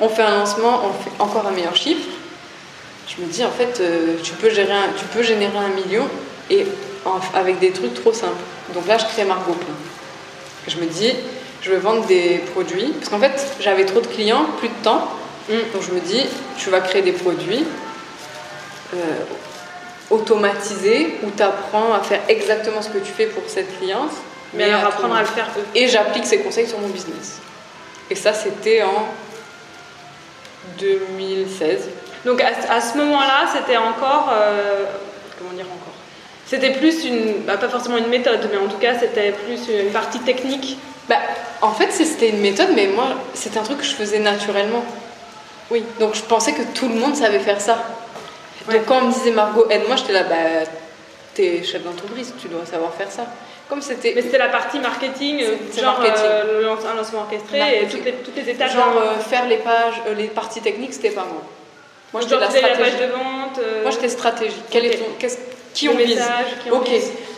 [0.00, 2.08] on fait un lancement, on fait encore un meilleur chiffre
[3.08, 6.06] Je me dis, en fait, euh, tu, peux gérer tu peux générer un million
[6.50, 6.66] et
[7.34, 8.42] avec des trucs trop simples.
[8.74, 9.74] Donc là, je crée Margot Plein.
[10.68, 11.12] Je me dis,
[11.62, 12.92] je vais vendre des produits.
[12.98, 15.08] Parce qu'en fait, j'avais trop de clients, plus de temps.
[15.48, 15.54] Mm.
[15.72, 16.22] Donc je me dis,
[16.58, 17.64] tu vas créer des produits
[18.94, 18.98] euh,
[20.10, 24.12] automatisés où tu apprends à faire exactement ce que tu fais pour cette cliente
[24.54, 27.40] mais alors apprendre à le faire Et j'applique ces conseils sur mon business.
[28.10, 29.06] Et ça, c'était en
[30.78, 31.88] 2016.
[32.24, 34.30] Donc à, ce moment-là, c'était encore.
[34.32, 34.84] Euh,
[35.38, 35.94] comment dire encore?
[36.46, 39.90] C'était plus une, bah, pas forcément une méthode, mais en tout cas c'était plus une
[39.90, 40.78] partie technique.
[41.08, 41.16] Bah,
[41.62, 44.84] en fait, c'était une méthode, mais moi, c'était un truc que je faisais naturellement.
[45.70, 45.84] Oui.
[46.00, 47.84] Donc je pensais que tout le monde savait faire ça.
[48.70, 50.34] Donc quand on me disait Margot, aide-moi, j'étais là, bah,
[51.34, 53.26] t'es chef d'entreprise, tu dois savoir faire ça.
[53.68, 54.12] Comme c'était.
[54.14, 55.44] Mais c'était la partie marketing,
[55.76, 58.70] genre euh, un lancement orchestré et toutes les, toutes les étapes.
[58.70, 61.42] Genre euh, faire les pages, euh, les parties techniques, c'était pas moi.
[62.12, 62.78] Moi, j'étais la stratégie.
[62.78, 63.60] La page de vente.
[63.82, 64.62] Moi, j'étais stratégique.
[64.70, 65.26] Quel est ton,
[65.76, 66.18] qui on vise
[66.72, 66.88] Ok,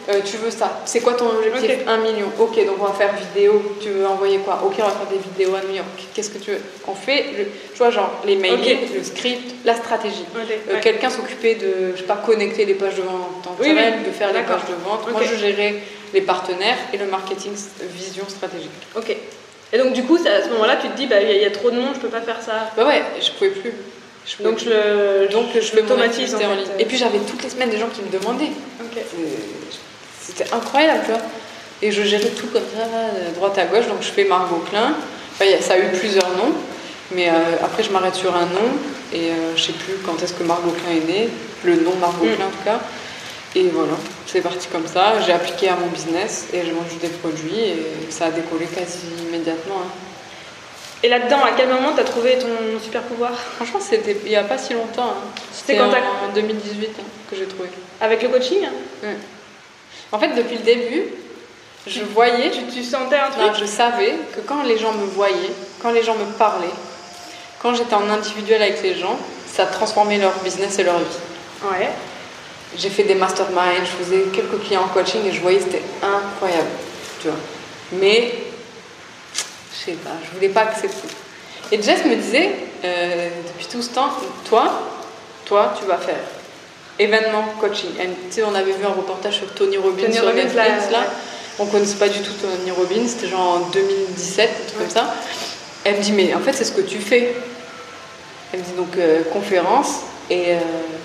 [0.09, 0.81] euh, tu veux ça.
[0.87, 2.29] C'est quoi ton objectif 1 million.
[2.39, 3.77] Ok, donc on va faire vidéo.
[3.83, 5.89] Tu veux envoyer quoi Ok, on va faire des vidéos à New York.
[6.15, 8.61] Qu'est-ce que tu veux On fait, le, tu vois, genre les mails,
[8.95, 10.25] le script, la stratégie.
[10.71, 14.13] Euh, quelqu'un s'occupait de, je sais pas, connecter les pages de vente en oui, de
[14.13, 15.11] faire les pages de vente.
[15.11, 15.75] Moi, je gérais
[16.15, 17.53] les partenaires et le marketing
[17.93, 18.71] vision stratégique.
[18.97, 19.15] Ok.
[19.71, 21.71] Et donc, du coup, à ce moment-là, tu te dis, bah, il y, a trop
[21.71, 22.71] de monde, je peux pas faire ça.
[22.75, 23.75] Bah ouais, je pouvais plus.
[24.41, 26.67] Donc, je le, donc je l'automatise en, ligne.
[26.79, 28.53] Et puis j'avais toutes les semaines des gens qui me demandaient.
[30.21, 31.21] C'était incroyable, tu vois.
[31.81, 32.87] Et je gérais tout comme ça,
[33.37, 33.87] droite à gauche.
[33.87, 34.95] Donc je fais Margot Klein.
[35.61, 36.53] ça a eu plusieurs noms.
[37.13, 38.69] Mais euh, après, je m'arrête sur un nom.
[39.13, 41.29] Et euh, je sais plus quand est-ce que Margot Klein est né.
[41.65, 42.35] Le nom Margot mm.
[42.35, 42.81] Klein, en tout cas.
[43.55, 43.95] Et voilà,
[44.27, 45.21] c'est parti comme ça.
[45.25, 47.61] J'ai appliqué à mon business et j'ai vendu des produits.
[47.61, 49.77] Et ça a décollé quasi immédiatement.
[49.87, 50.08] Hein.
[51.03, 53.33] Et là-dedans, à quel moment tu as trouvé ton super pouvoir?
[53.33, 55.11] Franchement, c'était il n'y a pas si longtemps.
[55.11, 55.41] Hein.
[55.53, 55.89] C'était en,
[56.35, 57.69] 2018 hein, que j'ai trouvé.
[58.01, 58.67] Avec le coaching?
[60.11, 61.05] En fait, depuis le début,
[61.87, 62.51] je voyais.
[62.51, 63.53] Tu, tu sentais un truc?
[63.61, 66.67] Je savais que quand les gens me voyaient, quand les gens me parlaient,
[67.61, 71.69] quand j'étais en individuel avec les gens, ça transformait leur business et leur vie.
[71.71, 71.91] Ouais.
[72.77, 76.69] J'ai fait des masterminds, je faisais quelques clients en coaching et je voyais c'était incroyable.
[77.21, 77.39] Tu vois.
[77.93, 78.33] Mais
[79.91, 81.09] sais pas, je voulais pas accepter.
[81.71, 82.51] Et Jess me disait,
[82.85, 84.11] euh, depuis tout ce temps,
[84.49, 84.71] toi,
[85.45, 86.21] toi, tu vas faire
[86.99, 87.91] événement coaching.
[87.97, 91.05] tu sais, on avait vu un reportage sur Tony Robbins sur Netflix, là.
[91.61, 95.15] On connaissait pas du tout Tony Robbins, c'était genre en 2017, un truc comme ça.
[95.85, 97.35] Elle me dit, mais en fait, c'est ce que tu fais.
[98.53, 100.59] Elle me dit donc euh, conférence et euh,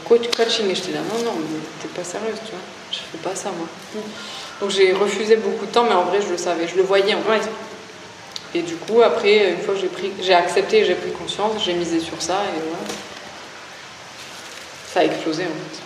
[0.07, 0.69] coach, coaching.
[0.69, 2.61] Et j'étais là, non, non, mais t'es pas sérieuse, tu vois.
[2.91, 3.67] Je fais pas ça, moi.
[3.95, 3.99] Mm.
[4.61, 7.15] Donc j'ai refusé beaucoup de temps, mais en vrai, je le savais, je le voyais
[7.15, 7.49] en fait.
[8.55, 11.73] Et du coup, après, une fois que j'ai pris, j'ai accepté, j'ai pris conscience, j'ai
[11.73, 12.77] misé sur ça et voilà.
[14.93, 15.81] Ça a explosé en fait.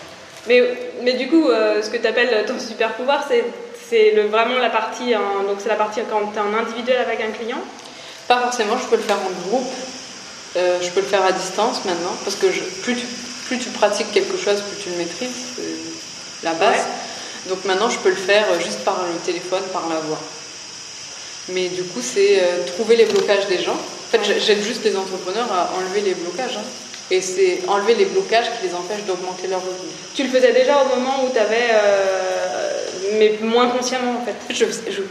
[0.48, 0.64] Mais,
[1.04, 3.46] mais du coup, euh, ce que tu appelles ton super pouvoir, c'est,
[3.90, 7.22] c'est le, vraiment la partie, donc c'est la partie quand tu es en individuel avec
[7.22, 7.60] un client?
[8.28, 9.72] Pas forcément, je peux le faire en groupe,
[10.58, 12.48] euh, je peux le faire à distance maintenant, parce que
[12.82, 13.06] plus, tu,
[13.46, 16.86] plus tu pratiques quelque chose, plus tu le maîtrises, c'est la base.
[17.48, 20.20] Donc maintenant, je peux le faire juste par le téléphone, par la voix.
[21.50, 23.74] Mais du coup, c'est euh, trouver les blocages des gens.
[23.74, 26.58] En fait, j'aide juste les entrepreneurs à enlever les blocages.
[26.58, 26.66] Hein.
[27.10, 29.94] Et c'est enlever les blocages qui les empêchent d'augmenter leur revenus.
[30.14, 31.70] Tu le faisais déjà au moment où tu avais.
[31.72, 32.78] Euh,
[33.18, 34.36] mais moins consciemment en fait.
[34.54, 35.02] Je, je,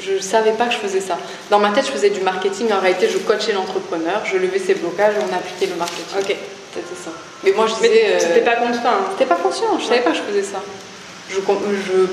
[0.00, 1.18] je, savais pas que je faisais ça.
[1.50, 2.72] Dans ma tête, je faisais du marketing.
[2.72, 6.18] En réalité, je coachais l'entrepreneur, je levais ses blocages et on appliquait le marketing.
[6.18, 6.36] Ok.
[6.72, 7.10] C'était ça.
[7.44, 8.06] Mais moi, je disais.
[8.06, 8.82] Euh, c'était pas conscient.
[8.86, 9.06] Hein.
[9.12, 9.78] C'était pas conscient.
[9.78, 10.60] Je savais pas que je faisais ça.
[11.28, 12.06] Je, je,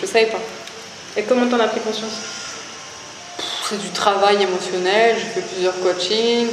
[0.00, 0.40] je savais pas.
[1.16, 2.12] Et comment t'en as pris conscience?
[3.68, 6.48] C'est du travail émotionnel, j'ai fait plusieurs coachings,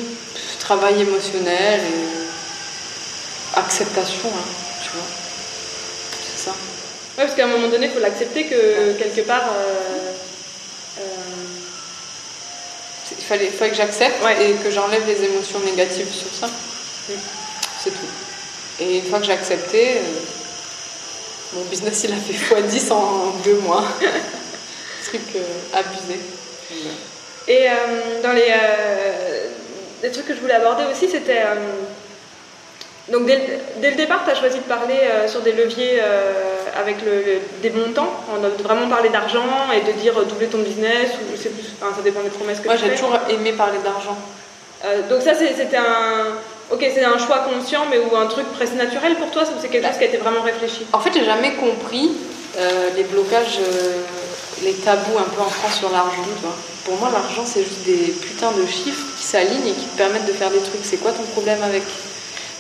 [0.60, 4.48] travail émotionnel et acceptation, hein,
[4.84, 5.06] tu vois.
[6.24, 6.52] C'est ça.
[6.52, 9.44] Ouais, parce qu'à un moment donné, il faut l'accepter que quelque part.
[9.54, 10.12] Euh,
[11.00, 11.04] euh,
[13.18, 16.48] il fallait, fallait que j'accepte et que j'enlève les émotions négatives sur ça.
[16.48, 17.14] Mm.
[17.84, 18.08] C'est tout.
[18.80, 20.02] Et une fois que j'ai accepté, euh,
[21.56, 23.84] mon business il a fait x10 en deux mois.
[25.12, 26.20] truc euh, abusé.
[27.48, 31.44] Et euh, dans les, euh, trucs que je voulais aborder aussi, c'était.
[33.12, 36.02] donc dès, le départ, tu as choisi de parler sur des leviers
[36.80, 41.36] avec le, des montants, de vraiment parler d'argent et de dire doubler ton business, ou
[41.36, 44.18] c'est plus, enfin, ça dépend des promesses que Moi, j'ai toujours aimé parler d'argent.
[45.10, 46.38] donc ça, c'était un,
[46.72, 49.88] ok, c'est un choix conscient, mais ou un truc presque naturel pour toi, c'est quelque
[49.88, 50.86] chose qui a été vraiment réfléchi?
[50.94, 52.12] En fait, j'ai jamais compris
[52.96, 53.60] les blocages
[54.64, 56.24] les tabous un peu en France sur l'argent,
[56.86, 60.26] Pour moi, l'argent, c'est juste des putains de chiffres qui s'alignent et qui te permettent
[60.26, 60.84] de faire des trucs.
[60.84, 61.84] C'est quoi ton problème avec?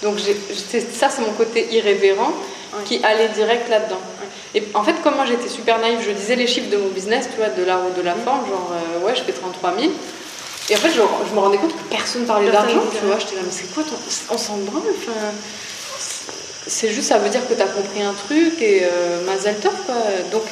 [0.04, 2.34] Donc, ça, c'est mon côté irrévérent
[2.86, 4.00] qui allait direct là-dedans.
[4.54, 7.28] Et en fait, comme moi, j'étais super naïve, je disais les chiffres de mon business,
[7.32, 9.92] tu vois, de l'art ou de la forme, genre, euh, ouais, je fais 33 000.
[10.70, 13.18] Et en fait, je, me rendais compte que personne parlait d'argent, tu vois.
[13.20, 13.96] J'étais là, mais c'est quoi ton...
[14.34, 15.12] On s'en branle, enfin
[16.68, 19.74] c'est juste ça veut dire que tu as compris un truc et euh, mazel tov
[19.86, 19.96] quoi.
[20.32, 20.44] Donc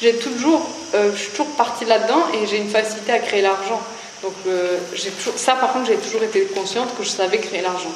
[0.00, 3.80] j'ai toujours, euh, je suis toujours partie là-dedans et j'ai une facilité à créer l'argent.
[4.22, 7.62] Donc euh, j'ai toujours, ça par contre j'ai toujours été consciente que je savais créer
[7.62, 7.92] l'argent.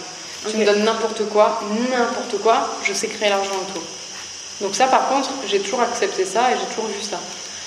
[0.50, 3.82] Tu me donnes n'importe quoi, n'importe quoi, je sais créer l'argent autour.
[4.60, 7.20] Donc ça, par contre, j'ai toujours accepté ça et j'ai toujours vu ça.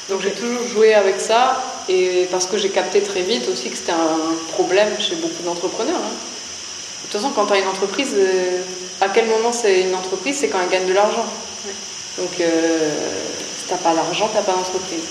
[0.10, 3.78] Donc j'ai toujours joué avec ça et parce que j'ai capté très vite aussi que
[3.78, 5.96] c'était un problème chez beaucoup d'entrepreneurs.
[5.96, 6.16] hein.
[7.06, 8.62] De toute façon, quand tu as une entreprise, euh,
[9.02, 11.26] à quel moment c'est une entreprise C'est quand elle gagne de l'argent.
[12.18, 12.90] Donc euh,
[13.68, 15.04] t'as pas d'argent, t'as pas d'entreprise.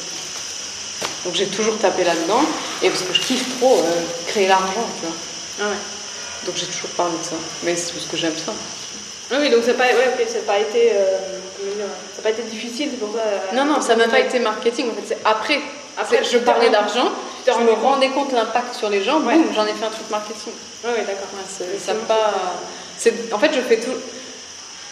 [1.25, 2.43] Donc j'ai toujours tapé là-dedans
[2.83, 5.15] et parce que je kiffe trop euh, créer l'argent, tu vois.
[5.61, 5.77] Ah ouais.
[6.47, 7.37] Donc j'ai toujours parlé de ça.
[7.63, 8.53] Mais c'est parce que j'aime ça.
[9.33, 11.19] Ah oui, donc ça n'a pas, ouais, ok, ça pas été, euh,
[11.77, 13.21] dire, ça pas été difficile, c'est pour ça.
[13.25, 14.91] euh, Non, non, ça n'a pas été marketing.
[14.91, 15.61] En fait, c'est après.
[15.97, 17.09] Après, je parlais d'argent,
[17.47, 19.35] je me rendais compte de l'impact sur les gens, Ouais.
[19.35, 20.53] boum, j'en ai fait un truc marketing.
[20.85, 21.29] Ouais, ouais, d'accord.
[21.33, 22.35] Ouais, ça pas.
[22.99, 23.93] c'est- En fait, je fais tout.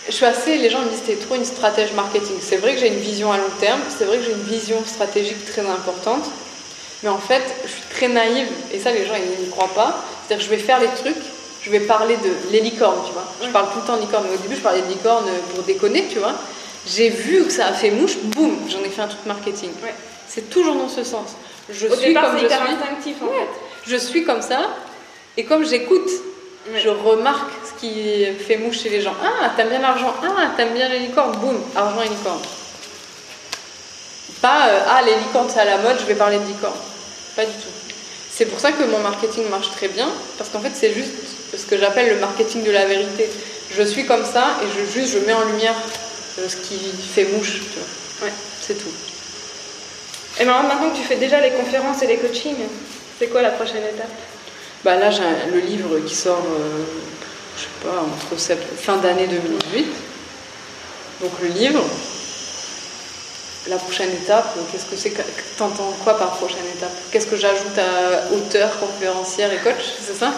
[0.07, 0.57] Je suis assez.
[0.59, 2.37] Les gens me disent t'es trop une stratège marketing.
[2.41, 3.81] C'est vrai que j'ai une vision à long terme.
[3.97, 6.25] C'est vrai que j'ai une vision stratégique très importante.
[7.03, 10.03] Mais en fait, je suis très naïve et ça, les gens ils n'y croient pas.
[10.27, 11.23] C'est-à-dire que je vais faire les trucs.
[11.63, 13.25] Je vais parler de les licornes, tu vois.
[13.41, 14.25] Je parle tout le temps de licornes.
[14.29, 16.35] Mais au début, je parlais de licornes pour déconner, tu vois.
[16.87, 19.71] J'ai vu que ça a fait mouche, boum, j'en ai fait un truc marketing.
[19.85, 19.95] Ouais.
[20.29, 21.29] C'est toujours dans ce sens.
[21.71, 22.53] Je Au suis départ, comme je suis.
[22.55, 23.47] instinctif en Ouais.
[23.87, 24.63] Je suis comme ça.
[25.37, 26.11] Et comme j'écoute,
[26.71, 29.15] Je remarque ce qui fait mouche chez les gens.
[29.23, 30.15] Ah, t'aimes bien l'argent.
[30.23, 31.37] Ah, t'aimes bien les licornes.
[31.39, 32.41] Boum, argent et licorne.
[34.41, 36.79] Pas euh, ah, les licornes c'est à la mode, je vais parler de licornes.
[37.35, 37.69] Pas du tout.
[38.31, 40.09] C'est pour ça que mon marketing marche très bien,
[40.39, 41.13] parce qu'en fait, c'est juste
[41.57, 43.29] ce que j'appelle le marketing de la vérité.
[43.77, 45.75] Je suis comme ça et je juste je mets en lumière
[46.39, 46.79] euh, ce qui
[47.15, 47.61] fait mouche.
[47.61, 48.29] Tu vois.
[48.29, 48.35] Ouais.
[48.61, 48.93] C'est tout.
[50.41, 52.57] Et maintenant, maintenant que tu fais déjà les conférences et les coachings,
[53.19, 54.09] c'est quoi la prochaine étape?
[54.85, 55.23] Bah là, j'ai
[55.53, 56.83] le livre qui sort, euh,
[57.57, 59.87] je sais pas, entre sept- fin d'année 2018.
[61.21, 61.83] Donc le livre.
[63.69, 65.13] La prochaine étape, euh, qu'est-ce que c'est
[65.57, 66.91] T'entends quoi par prochaine étape?
[67.13, 70.33] Qu'est-ce que j'ajoute à auteur, conférencière et coach C'est ça?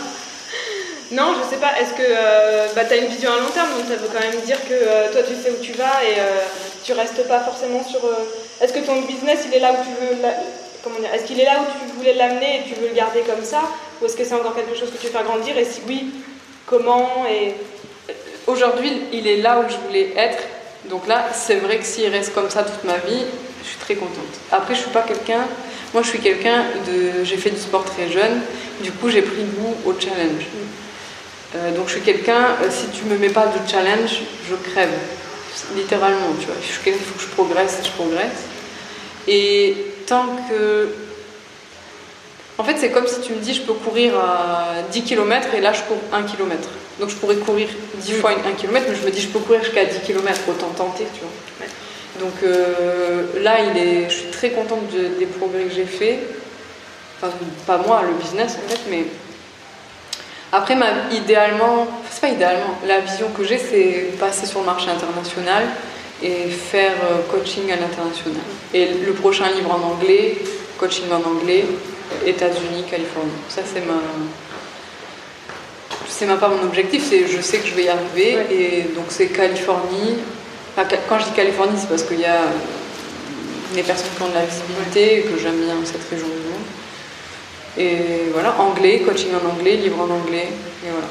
[1.11, 1.73] Non, je sais pas.
[1.81, 4.21] Est-ce que euh, bah, tu as une vision à long terme, donc ça veut quand
[4.21, 6.41] même dire que euh, toi tu sais où tu vas et euh,
[6.85, 8.01] tu restes pas forcément sur.
[8.61, 10.21] Est-ce que ton business il est là où tu veux.
[10.21, 10.35] la-
[10.83, 13.21] Comment dire Est-ce qu'il est là où tu voulais l'amener et tu veux le garder
[13.21, 13.63] comme ça?
[14.05, 16.13] Ou est-ce que c'est encore quelque chose que tu veux faire grandir Et si oui,
[16.67, 17.55] comment et...
[18.47, 20.43] Aujourd'hui, il est là où je voulais être.
[20.91, 23.25] Donc là, c'est vrai que s'il reste comme ça toute ma vie,
[23.63, 24.35] je suis très contente.
[24.53, 25.47] Après, je suis pas quelqu'un.
[25.95, 27.25] Moi, je suis quelqu'un de.
[27.25, 28.43] J'ai fait du sport très jeune.
[28.83, 30.45] Du coup, j'ai pris goût au challenge.
[31.57, 32.59] Euh, donc, je suis quelqu'un.
[32.63, 34.93] euh, si tu me mets pas de challenge, je crève.
[35.75, 36.57] Littéralement, tu vois.
[36.61, 38.43] Il faut que je progresse, je progresse.
[39.27, 39.75] Et
[40.07, 40.89] tant que.
[42.57, 45.61] En fait, c'est comme si tu me dis je peux courir à 10 km et
[45.61, 46.69] là je cours 1 km.
[47.01, 49.65] Donc je pourrais courir 10 fois 1 km, mais je me dis je peux courir
[49.65, 51.67] jusqu'à 10 km, autant tenter, tu vois.
[52.21, 56.21] Donc euh, là, il est, je suis très contente de- des progrès que j'ai faits.
[57.21, 57.33] Enfin,
[57.67, 59.05] pas moi, le business en fait, mais
[60.53, 64.89] après, ma, idéalement, c'est pas idéalement, la vision que j'ai, c'est passer sur le marché
[64.89, 65.65] international
[66.23, 68.41] et faire euh, coaching à l'international.
[68.73, 70.37] Et le prochain livre en anglais,
[70.85, 71.65] coaching en anglais,
[72.27, 73.31] États-Unis, Californie.
[73.49, 73.95] Ça, c'est ma.
[76.09, 78.37] C'est même pas mon objectif, c'est je sais que je vais y arriver.
[78.37, 78.47] Ouais.
[78.55, 80.17] Et donc, c'est Californie.
[80.77, 82.41] Enfin, quand je dis Californie, c'est parce qu'il y a
[83.75, 86.67] des personnes qui ont de la visibilité, et que j'aime bien cette région du monde.
[87.77, 90.49] Et voilà, anglais, coaching en anglais, livre en anglais,
[90.85, 91.07] et voilà.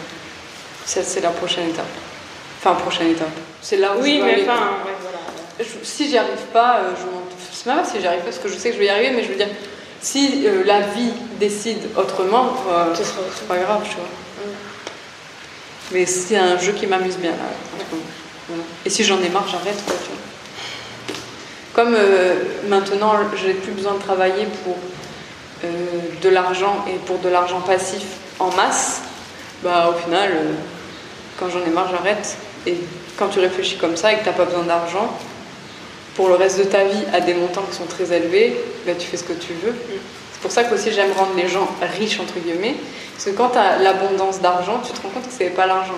[0.85, 1.85] Ça, c'est la prochaine étape.
[2.59, 3.35] Enfin, prochaine étape.
[3.61, 4.43] C'est là où Oui, je mais aller.
[4.43, 5.19] enfin, ouais, voilà.
[5.59, 7.23] Je- si j'y arrive pas, euh, je m'en.
[7.63, 8.89] C'est pas grave si j'y arrive pas, parce que je sais que je vais y
[8.89, 9.47] arriver, mais je veux dire,
[10.01, 14.51] si euh, la vie décide autrement, euh, Ce sera autre c'est pas grave, tu vois.
[15.93, 18.57] Mais c'est un jeu qui m'amuse bien, là.
[18.85, 20.17] Et si j'en ai marre, j'arrête, quoi, tu vois.
[21.73, 22.35] Comme euh,
[22.67, 24.75] maintenant, j'ai plus besoin de travailler pour
[25.63, 25.69] euh,
[26.21, 28.03] de l'argent et pour de l'argent passif
[28.39, 29.01] en masse,
[29.63, 30.51] bah au final, euh,
[31.39, 32.35] quand j'en ai marre, j'arrête.
[32.67, 32.75] Et
[33.17, 35.17] quand tu réfléchis comme ça et que tu n'as pas besoin d'argent,
[36.15, 38.55] pour le reste de ta vie à des montants qui sont très élevés,
[38.85, 39.73] bah, tu fais ce que tu veux.
[40.33, 42.75] C'est pour ça que aussi j'aime rendre les gens riches, entre guillemets.
[43.13, 45.93] Parce que quand tu as l'abondance d'argent, tu te rends compte que c'est pas l'argent.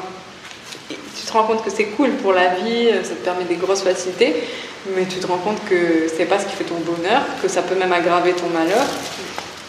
[0.89, 3.81] Tu te rends compte que c'est cool pour la vie, ça te permet des grosses
[3.81, 4.35] facilités,
[4.95, 7.61] mais tu te rends compte que c'est pas ce qui fait ton bonheur, que ça
[7.61, 8.85] peut même aggraver ton malheur,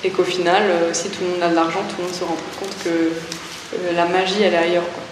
[0.05, 2.25] et qu'au final, euh, si tout le monde a de l'argent, tout le monde se
[2.25, 4.85] rend compte que euh, la magie, elle est ailleurs.
[4.85, 5.03] Quoi.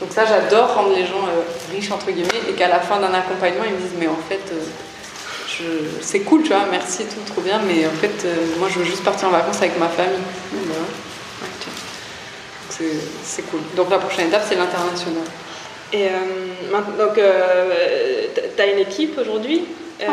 [0.00, 1.42] Donc ça, j'adore rendre les gens euh,
[1.74, 4.40] riches, entre guillemets, et qu'à la fin d'un accompagnement, ils me disent, mais en fait,
[4.52, 4.60] euh,
[5.48, 8.80] je- c'est cool, tu vois, merci, tout, trop bien, mais en fait, euh, moi, je
[8.80, 10.18] veux juste partir en vacances avec ma famille.
[10.52, 11.46] Bah, ouais.
[11.46, 11.74] Donc,
[12.70, 13.60] c'est- c'est cool.
[13.76, 15.22] Donc la prochaine étape, c'est l'international.
[15.92, 16.08] Et
[16.72, 18.26] maintenant, donc, euh,
[18.56, 19.64] t'as une équipe aujourd'hui?
[20.02, 20.10] Ah,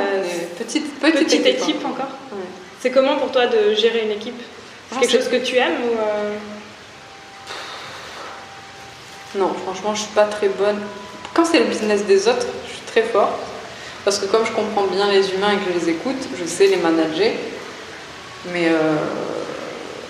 [0.60, 1.90] petite, Petite, petite, équipe, hein.
[1.90, 2.12] encore?
[2.32, 2.38] Ouais.
[2.80, 4.40] C'est comment pour toi de gérer une équipe?
[4.92, 5.98] C'est Ah, quelque c'est- chose que tu aimes ou
[9.36, 10.80] Non, franchement, je suis pas très bonne.
[11.34, 13.32] Quand c'est le business des autres, je suis très fort.
[14.04, 16.68] Parce que comme je comprends bien les humains et que je les écoute, je sais
[16.68, 17.32] les manager.
[18.52, 18.96] Mais euh,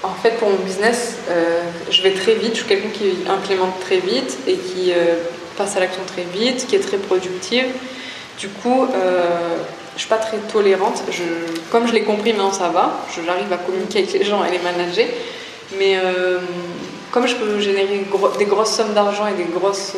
[0.02, 2.52] en fait, pour mon business, euh, je vais très vite.
[2.54, 5.16] Je suis quelqu'un qui implémente très vite et qui euh,
[5.58, 7.66] passe à l'action très vite, qui est très productive.
[8.40, 8.88] Du coup,
[9.96, 11.04] je suis pas très tolérante.
[11.70, 13.06] Comme je l'ai compris, maintenant ça va.
[13.24, 15.06] J'arrive à communiquer avec les gens et les manager.
[15.78, 15.96] Mais
[17.12, 18.06] comme je peux générer
[18.40, 19.96] des grosses sommes d'argent et des grosses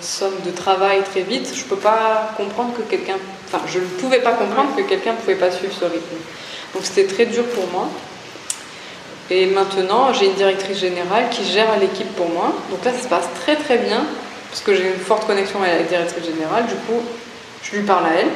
[0.00, 3.16] sommes de travail très vite, je peux pas comprendre que quelqu'un.
[3.46, 6.16] Enfin, je ne pouvais pas comprendre que quelqu'un ne pouvait pas suivre ce rythme.
[6.74, 7.88] Donc c'était très dur pour moi.
[9.30, 12.52] Et maintenant, j'ai une directrice générale qui gère l'équipe pour moi.
[12.70, 14.04] Donc là, ça se passe très très bien,
[14.50, 16.66] parce que j'ai une forte connexion avec la directrice générale.
[16.66, 17.00] Du coup,
[17.62, 18.28] je lui parle à elle,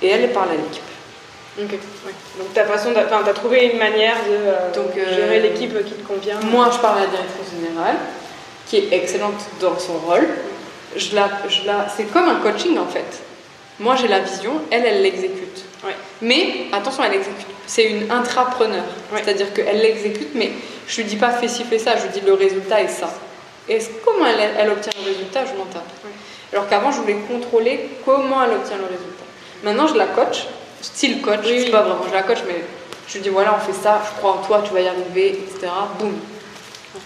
[0.00, 0.82] et elle, parle à l'équipe.
[1.56, 1.70] Ok,
[2.38, 5.92] Donc ta façon, enfin, tu as trouvé une manière de euh, euh, gérer l'équipe qui
[5.92, 6.40] te convient.
[6.40, 7.96] Moi, je parle à la directrice générale,
[8.66, 10.26] qui est excellente dans son rôle.
[10.96, 13.22] Je la, je la, c'est comme un coaching en fait.
[13.78, 15.64] Moi, j'ai la vision, elle, elle l'exécute.
[16.22, 17.46] Mais attention, elle exécute.
[17.66, 18.84] C'est une intrapreneur.
[19.14, 20.52] C'est-à-dire qu'elle l'exécute, mais
[20.88, 23.12] je lui dis pas fais ci, fais ça, je lui dis le résultat est ça.
[23.68, 25.82] Et comment elle, elle obtient le résultat, je m'en tape.
[26.52, 29.24] Alors qu'avant, je voulais contrôler comment elle obtient le résultat.
[29.62, 30.46] Maintenant, je la coach,
[30.84, 32.62] style coach, je pas vraiment, je la coach, mais
[33.08, 35.28] je lui dis voilà, on fait ça, je crois en toi, tu vas y arriver,
[35.30, 35.72] etc.
[35.98, 36.14] Boum.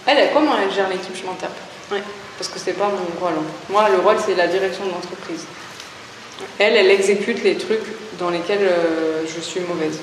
[0.05, 1.55] Elle, comment elle gère l'équipe, je m'en tape.
[2.37, 3.35] Parce que c'est pas mon rôle.
[3.69, 5.45] Moi, le rôle, c'est la direction de l'entreprise.
[6.57, 7.83] Elle, elle exécute les trucs
[8.19, 9.99] dans lesquels euh, je suis mauvaise.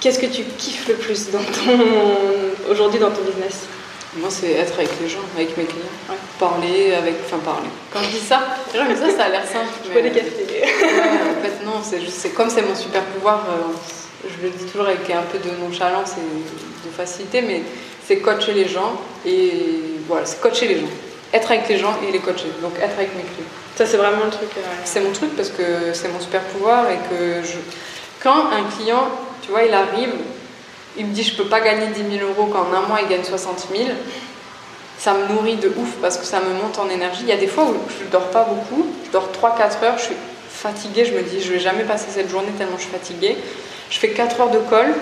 [0.00, 2.70] Qu'est-ce que tu kiffes le plus dans ton...
[2.70, 3.66] aujourd'hui dans ton business?
[4.20, 5.84] Moi, c'est être avec les gens, avec mes clients.
[6.38, 7.14] Parler, avec...
[7.24, 7.68] enfin parler.
[7.92, 8.40] Quand je dis ça,
[8.72, 9.68] ça, ça a l'air simple.
[9.84, 10.02] Je mais...
[10.02, 10.64] des cafés.
[10.64, 12.34] en fait, non, c'est juste...
[12.34, 13.72] comme c'est mon super pouvoir, euh,
[14.24, 17.62] je le dis toujours avec un peu de nonchalance et de facilité, mais
[18.06, 19.52] c'est coacher les gens et
[20.08, 20.92] voilà, c'est coacher les gens.
[21.32, 22.48] Être avec les gens et les coacher.
[22.62, 23.50] Donc être avec mes clients.
[23.76, 24.48] Ça, c'est vraiment le truc.
[24.56, 27.58] Euh, c'est mon truc parce que c'est mon super pouvoir et que je...
[28.20, 29.08] quand un client,
[29.42, 30.14] tu vois, il arrive,
[30.98, 33.08] il me dit je peux pas gagner 10 000 euros quand en un mois il
[33.08, 33.88] gagne 60 000,
[34.98, 37.22] ça me nourrit de ouf parce que ça me monte en énergie.
[37.22, 40.04] Il y a des fois où je dors pas beaucoup, je dors 3-4 heures, je
[40.04, 40.16] suis
[40.50, 43.36] fatiguée, je me dis je vais jamais passer cette journée tellement je suis fatiguée.
[43.90, 44.94] Je fais 4 heures de colle,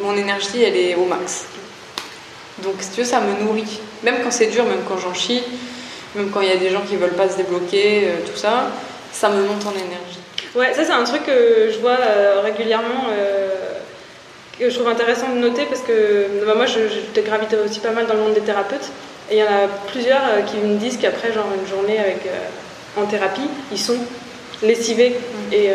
[0.00, 1.46] mon énergie elle est au max.
[2.62, 3.78] Donc si tu veux, ça me nourrit.
[4.02, 5.42] Même quand c'est dur, même quand j'en chie,
[6.14, 8.70] même quand il y a des gens qui veulent pas se débloquer, euh, tout ça,
[9.12, 10.18] ça me monte en énergie.
[10.54, 13.48] Ouais, ça c'est un truc que je vois euh, régulièrement, euh,
[14.58, 17.90] que je trouve intéressant de noter parce que bah, moi je, je gravite aussi pas
[17.90, 18.90] mal dans le monde des thérapeutes
[19.30, 22.26] et il y en a plusieurs qui me disent qu'après genre une journée avec,
[22.96, 23.98] en thérapie, ils sont
[24.62, 25.10] lessivés.
[25.10, 25.52] Mm.
[25.52, 25.70] Et,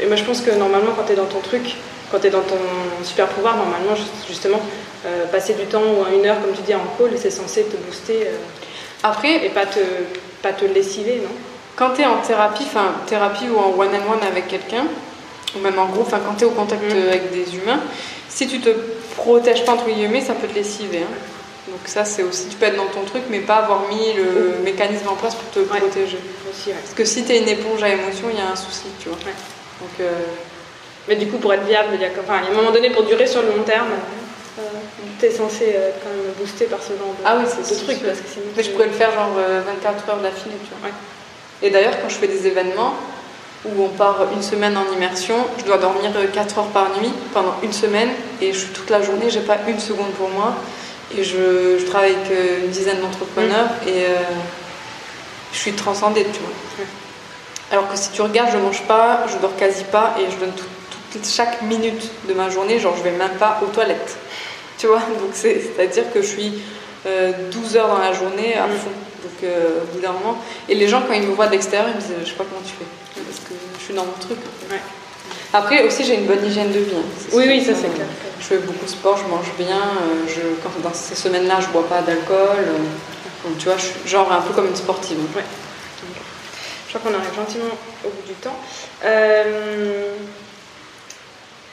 [0.00, 1.76] et, moi je pense que normalement quand tu es dans ton truc,
[2.10, 2.58] quand tu es dans ton
[3.04, 3.94] super pouvoir, normalement
[4.26, 4.60] justement
[5.30, 8.26] passer du temps ou une heure comme tu dis en call, c'est censé te booster.
[9.02, 9.78] Après, et pas te,
[10.42, 11.30] pas te lessiver, non?
[11.76, 14.84] Quand tu es en thérapie, enfin thérapie ou en one-on-one avec quelqu'un,
[15.54, 17.08] ou même en groupe, quand tu es au contact mm.
[17.08, 17.80] avec des humains,
[18.28, 18.70] si tu te
[19.16, 20.98] protèges pas entre guillemets, ça peut te lessiver.
[20.98, 21.14] Hein.
[21.68, 24.54] Donc ça, c'est aussi, tu peux être dans ton truc, mais pas avoir mis le
[24.58, 24.62] oh.
[24.64, 26.18] mécanisme en place pour te protéger.
[26.44, 29.08] Parce que si tu es une éponge à émotion, il y a un souci, tu
[29.08, 29.18] vois.
[29.18, 30.12] Donc, euh,
[31.08, 32.72] Mais du coup, pour être viable, il y a, enfin, il y a un moment
[32.72, 33.88] donné, pour durer sur le long terme,
[35.20, 37.98] tu es censé être quand même boosté par ce genre de, ah oui, c'est truc.
[38.02, 38.24] Parce que
[38.56, 39.38] Mais je pourrais le faire genre 24
[40.08, 40.90] euh, heures d'affilée, tu vois.
[41.62, 42.94] Et d'ailleurs, quand je fais des événements
[43.64, 47.54] où on part une semaine en immersion, je dois dormir 4 heures par nuit pendant
[47.62, 48.08] une semaine
[48.40, 50.54] et je suis toute la journée, j'ai pas une seconde pour moi.
[51.16, 53.88] Et je, travaille avec euh, une dizaine d'entrepreneurs mm.
[53.88, 54.16] et euh,
[55.52, 56.86] je suis transcendée, tu vois.
[57.70, 60.52] Alors que si tu regardes, je mange pas, je dors quasi pas et je donne
[61.12, 64.16] toute chaque minute de ma journée, genre je vais même pas aux toilettes.
[64.78, 66.62] Tu vois, donc c'est-à-dire que je suis
[67.04, 68.90] 12 euh, heures dans la journée à fond.
[69.22, 70.38] Donc euh, au bout d'un moment.
[70.68, 72.44] Et les gens, quand ils me voient de l'extérieur, ils me disent Je sais pas
[72.44, 72.84] comment tu fais.
[73.26, 74.38] Parce que je suis dans mon truc.
[75.52, 76.96] Après aussi, j'ai une bonne hygiène de vie.
[76.96, 77.28] Hein.
[77.32, 78.06] Oui, oui, ça c'est clair.
[78.40, 79.76] Je fais beaucoup de sport, je mange bien.
[79.76, 82.64] Euh, je, quand, dans ces semaines-là, je bois pas d'alcool.
[83.44, 85.18] donc tu vois, je suis genre un peu comme une sportive.
[85.34, 85.42] Ouais.
[86.88, 87.70] Je crois qu'on arrive gentiment
[88.04, 88.56] au bout du temps.
[89.04, 90.14] Euh,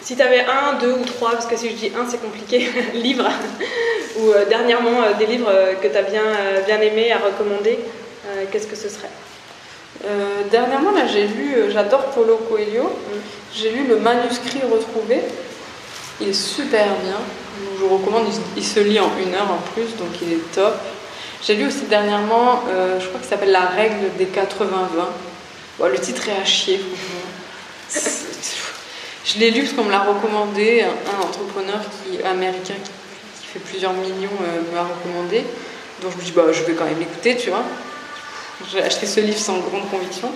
[0.06, 2.70] si tu avais un, deux ou trois, parce que si je dis un, c'est compliqué,
[2.94, 3.28] livres,
[4.18, 6.22] ou euh, dernièrement euh, des livres euh, que tu as bien,
[6.68, 7.80] bien aimés à recommander,
[8.52, 9.10] qu'est-ce que ce serait?
[10.52, 13.18] Dernièrement, là, j'ai lu, j'adore Paulo Coelho, mm.
[13.54, 15.22] j'ai lu le manuscrit retrouvé.
[16.22, 17.18] Il est super bien,
[17.60, 18.26] je vous recommande,
[18.56, 20.76] il, se lit en une heure en plus, donc il est top.
[21.44, 22.64] J'ai lu aussi dernièrement,
[23.00, 25.90] je crois qu'il s'appelle La règle des 80-20.
[25.90, 27.26] le titre est à chier, franchement.
[29.26, 32.76] Je l'ai lu parce qu'on me l'a recommandé, un, entrepreneur qui, américain
[33.42, 35.44] qui, fait plusieurs millions euh, me l'a recommandé.
[36.04, 37.64] Donc je me dis, bah, je vais quand même l'écouter, tu vois.
[38.72, 40.30] J'ai acheté ce livre sans grande conviction.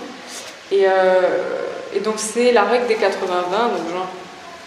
[0.70, 1.62] Et, euh,
[1.94, 4.08] et donc c'est la règle des 80-20, donc genre,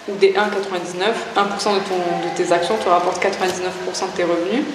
[0.10, 0.36] ou des 1,99.
[0.36, 4.66] 1% de, ton, de tes actions te rapporte 99% de tes revenus.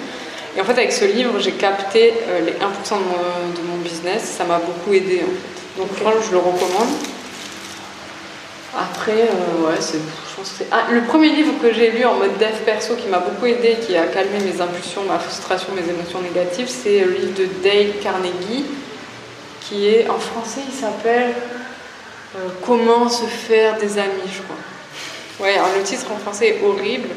[0.57, 3.77] Et en fait, avec ce livre, j'ai capté euh, les 1% de mon, de mon
[3.77, 4.23] business.
[4.37, 5.79] Ça m'a beaucoup aidé en fait.
[5.79, 6.89] Donc, franchement, je le recommande.
[8.77, 9.99] Après, euh, ouais, c'est,
[10.39, 10.67] pense que c'est...
[10.71, 13.77] Ah, le premier livre que j'ai lu en mode dev perso qui m'a beaucoup aidé,
[13.85, 17.93] qui a calmé mes impulsions, ma frustration, mes émotions négatives, c'est le livre de Dale
[18.01, 18.65] Carnegie,
[19.61, 21.33] qui est en français, il s'appelle
[22.37, 25.45] euh, Comment se faire des amis, je crois.
[25.45, 27.09] Ouais, alors le titre en français est horrible.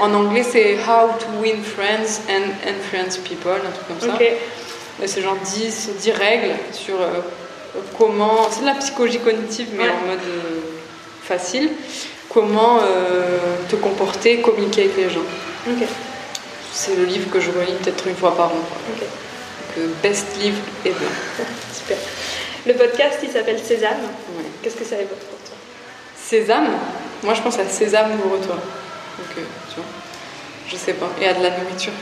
[0.00, 4.18] En anglais, c'est How to Win Friends and Influence People, un truc comme ça.
[5.06, 7.20] C'est genre 10, 10 règles sur euh,
[7.96, 8.48] comment.
[8.50, 9.90] C'est de la psychologie cognitive, mais Ouais.
[9.90, 10.60] en mode euh,
[11.22, 11.70] facile.
[12.28, 15.24] Comment euh, te comporter, communiquer avec les gens.
[15.66, 15.86] Ok.
[16.72, 18.54] C'est le livre que je relis peut-être une fois par an.
[18.56, 20.94] Donc, best livre ever.
[21.72, 21.96] Super.
[22.66, 24.02] Le podcast, il s'appelle Sésame.
[24.36, 24.44] Ouais.
[24.62, 25.56] Qu'est-ce que ça évoque pour toi?
[26.16, 26.68] Sésame,
[27.22, 28.56] moi je pense à Sésame, ouvre-toi.
[28.56, 29.84] Donc, euh, tu vois,
[30.68, 31.08] je sais pas.
[31.20, 31.92] Et à de la nourriture.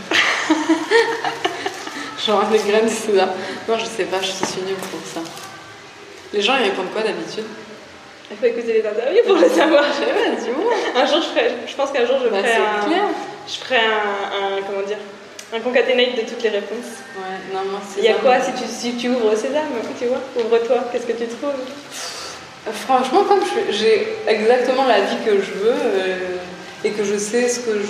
[2.27, 3.31] Genre des graines de sésame.
[3.68, 5.20] Non, je sais pas, je suis nulle pour ça.
[6.33, 7.45] Les gens ils répondent quoi d'habitude?
[8.31, 9.85] Il faut écouter les interviews pour le savoir.
[10.01, 10.72] Ouais, dis-moi.
[10.97, 11.51] Un jour, je ferai.
[11.66, 12.89] Je pense qu'un jour, je Bah, ferai c'est un.
[12.89, 13.05] clair.
[13.49, 14.99] Je ferai un, un- comment dire
[15.55, 16.91] un concatenate de toutes les réponses.
[17.16, 19.68] Ouais, non, moi Il y a quoi si tu, si tu ouvres Sésame
[19.99, 20.18] Tu vois?
[20.37, 21.51] Ouvre-toi, qu'est-ce que tu trouves?
[22.66, 26.16] Euh, Franchement, comme je- j'ai exactement la vie que je veux euh,
[26.85, 27.87] et que je sais ce que je.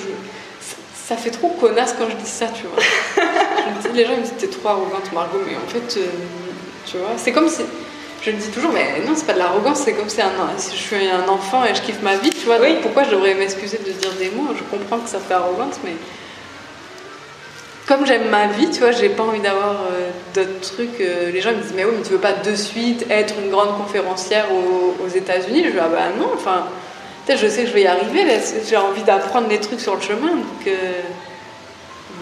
[0.61, 0.76] ça-
[1.09, 2.82] Ça fait trop connasse quand je dis ça, tu vois.
[3.82, 6.05] Je dis- les gens ils me disent t'es trop arrogante, Margot, mais en fait, euh,
[6.84, 7.62] tu vois, c'est comme si.
[8.27, 10.77] Je me dis toujours, mais non, c'est pas de l'arrogance, c'est comme si, un, je
[10.77, 12.57] suis un enfant et je kiffe ma vie, tu vois.
[12.61, 12.72] Oui.
[12.72, 14.49] donc pourquoi je devrais m'excuser de dire des mots?
[14.59, 15.93] Je comprends que ça fait arrogante, mais.
[17.87, 21.01] Comme j'aime ma vie, tu vois, j'ai pas envie d'avoir euh, d'autres trucs.
[21.01, 23.49] euh, les gens me disent, mais oui, mais tu veux pas de suite être une
[23.49, 25.62] grande conférencière aux, aux États-Unis?
[25.66, 26.66] Je dis, ah bah non, enfin,
[27.24, 28.24] peut-être je sais que je vais y arriver,
[28.68, 30.66] j'ai envie d'apprendre des trucs sur le chemin, donc.
[30.66, 31.03] euh,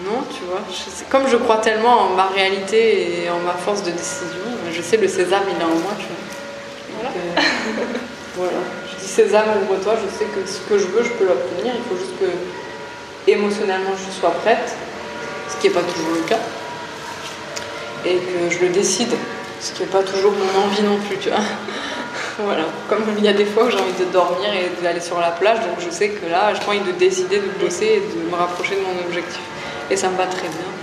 [0.05, 0.59] non, tu vois.
[0.69, 4.43] je comme je crois tellement en ma réalité et en ma force de décision,
[4.75, 7.03] je sais le sésame, il est en moi, tu vois.
[7.03, 7.41] Donc, euh,
[8.35, 8.57] voilà.
[8.91, 11.73] Je dis sésame, ouvre-toi, je sais que ce que je veux, je peux l'obtenir.
[11.75, 14.75] Il faut juste que émotionnellement je sois prête,
[15.49, 16.39] ce qui n'est pas toujours le cas.
[18.05, 19.13] Et que je le décide,
[19.61, 21.39] ce qui n'est pas toujours mon envie non plus, tu vois.
[22.37, 25.21] Voilà, comme il y a des fois où j'ai envie de dormir et d'aller sur
[25.21, 28.29] la plage, donc je sais que là, j'ai envie de décider de bosser et de
[28.29, 29.39] me rapprocher de mon objectif.
[29.89, 30.74] Et ça me va très bien.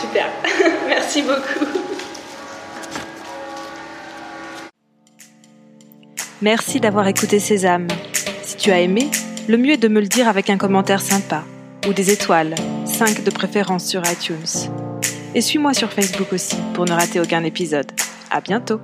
[0.00, 0.26] Super.
[0.88, 1.66] Merci beaucoup.
[6.40, 7.86] Merci d'avoir écouté Sésame.
[8.42, 9.08] Si tu as aimé,
[9.48, 11.44] le mieux est de me le dire avec un commentaire sympa
[11.86, 14.70] ou des étoiles, 5 de préférence sur iTunes.
[15.34, 17.90] Et suis-moi sur Facebook aussi pour ne rater aucun épisode.
[18.30, 18.80] À bientôt!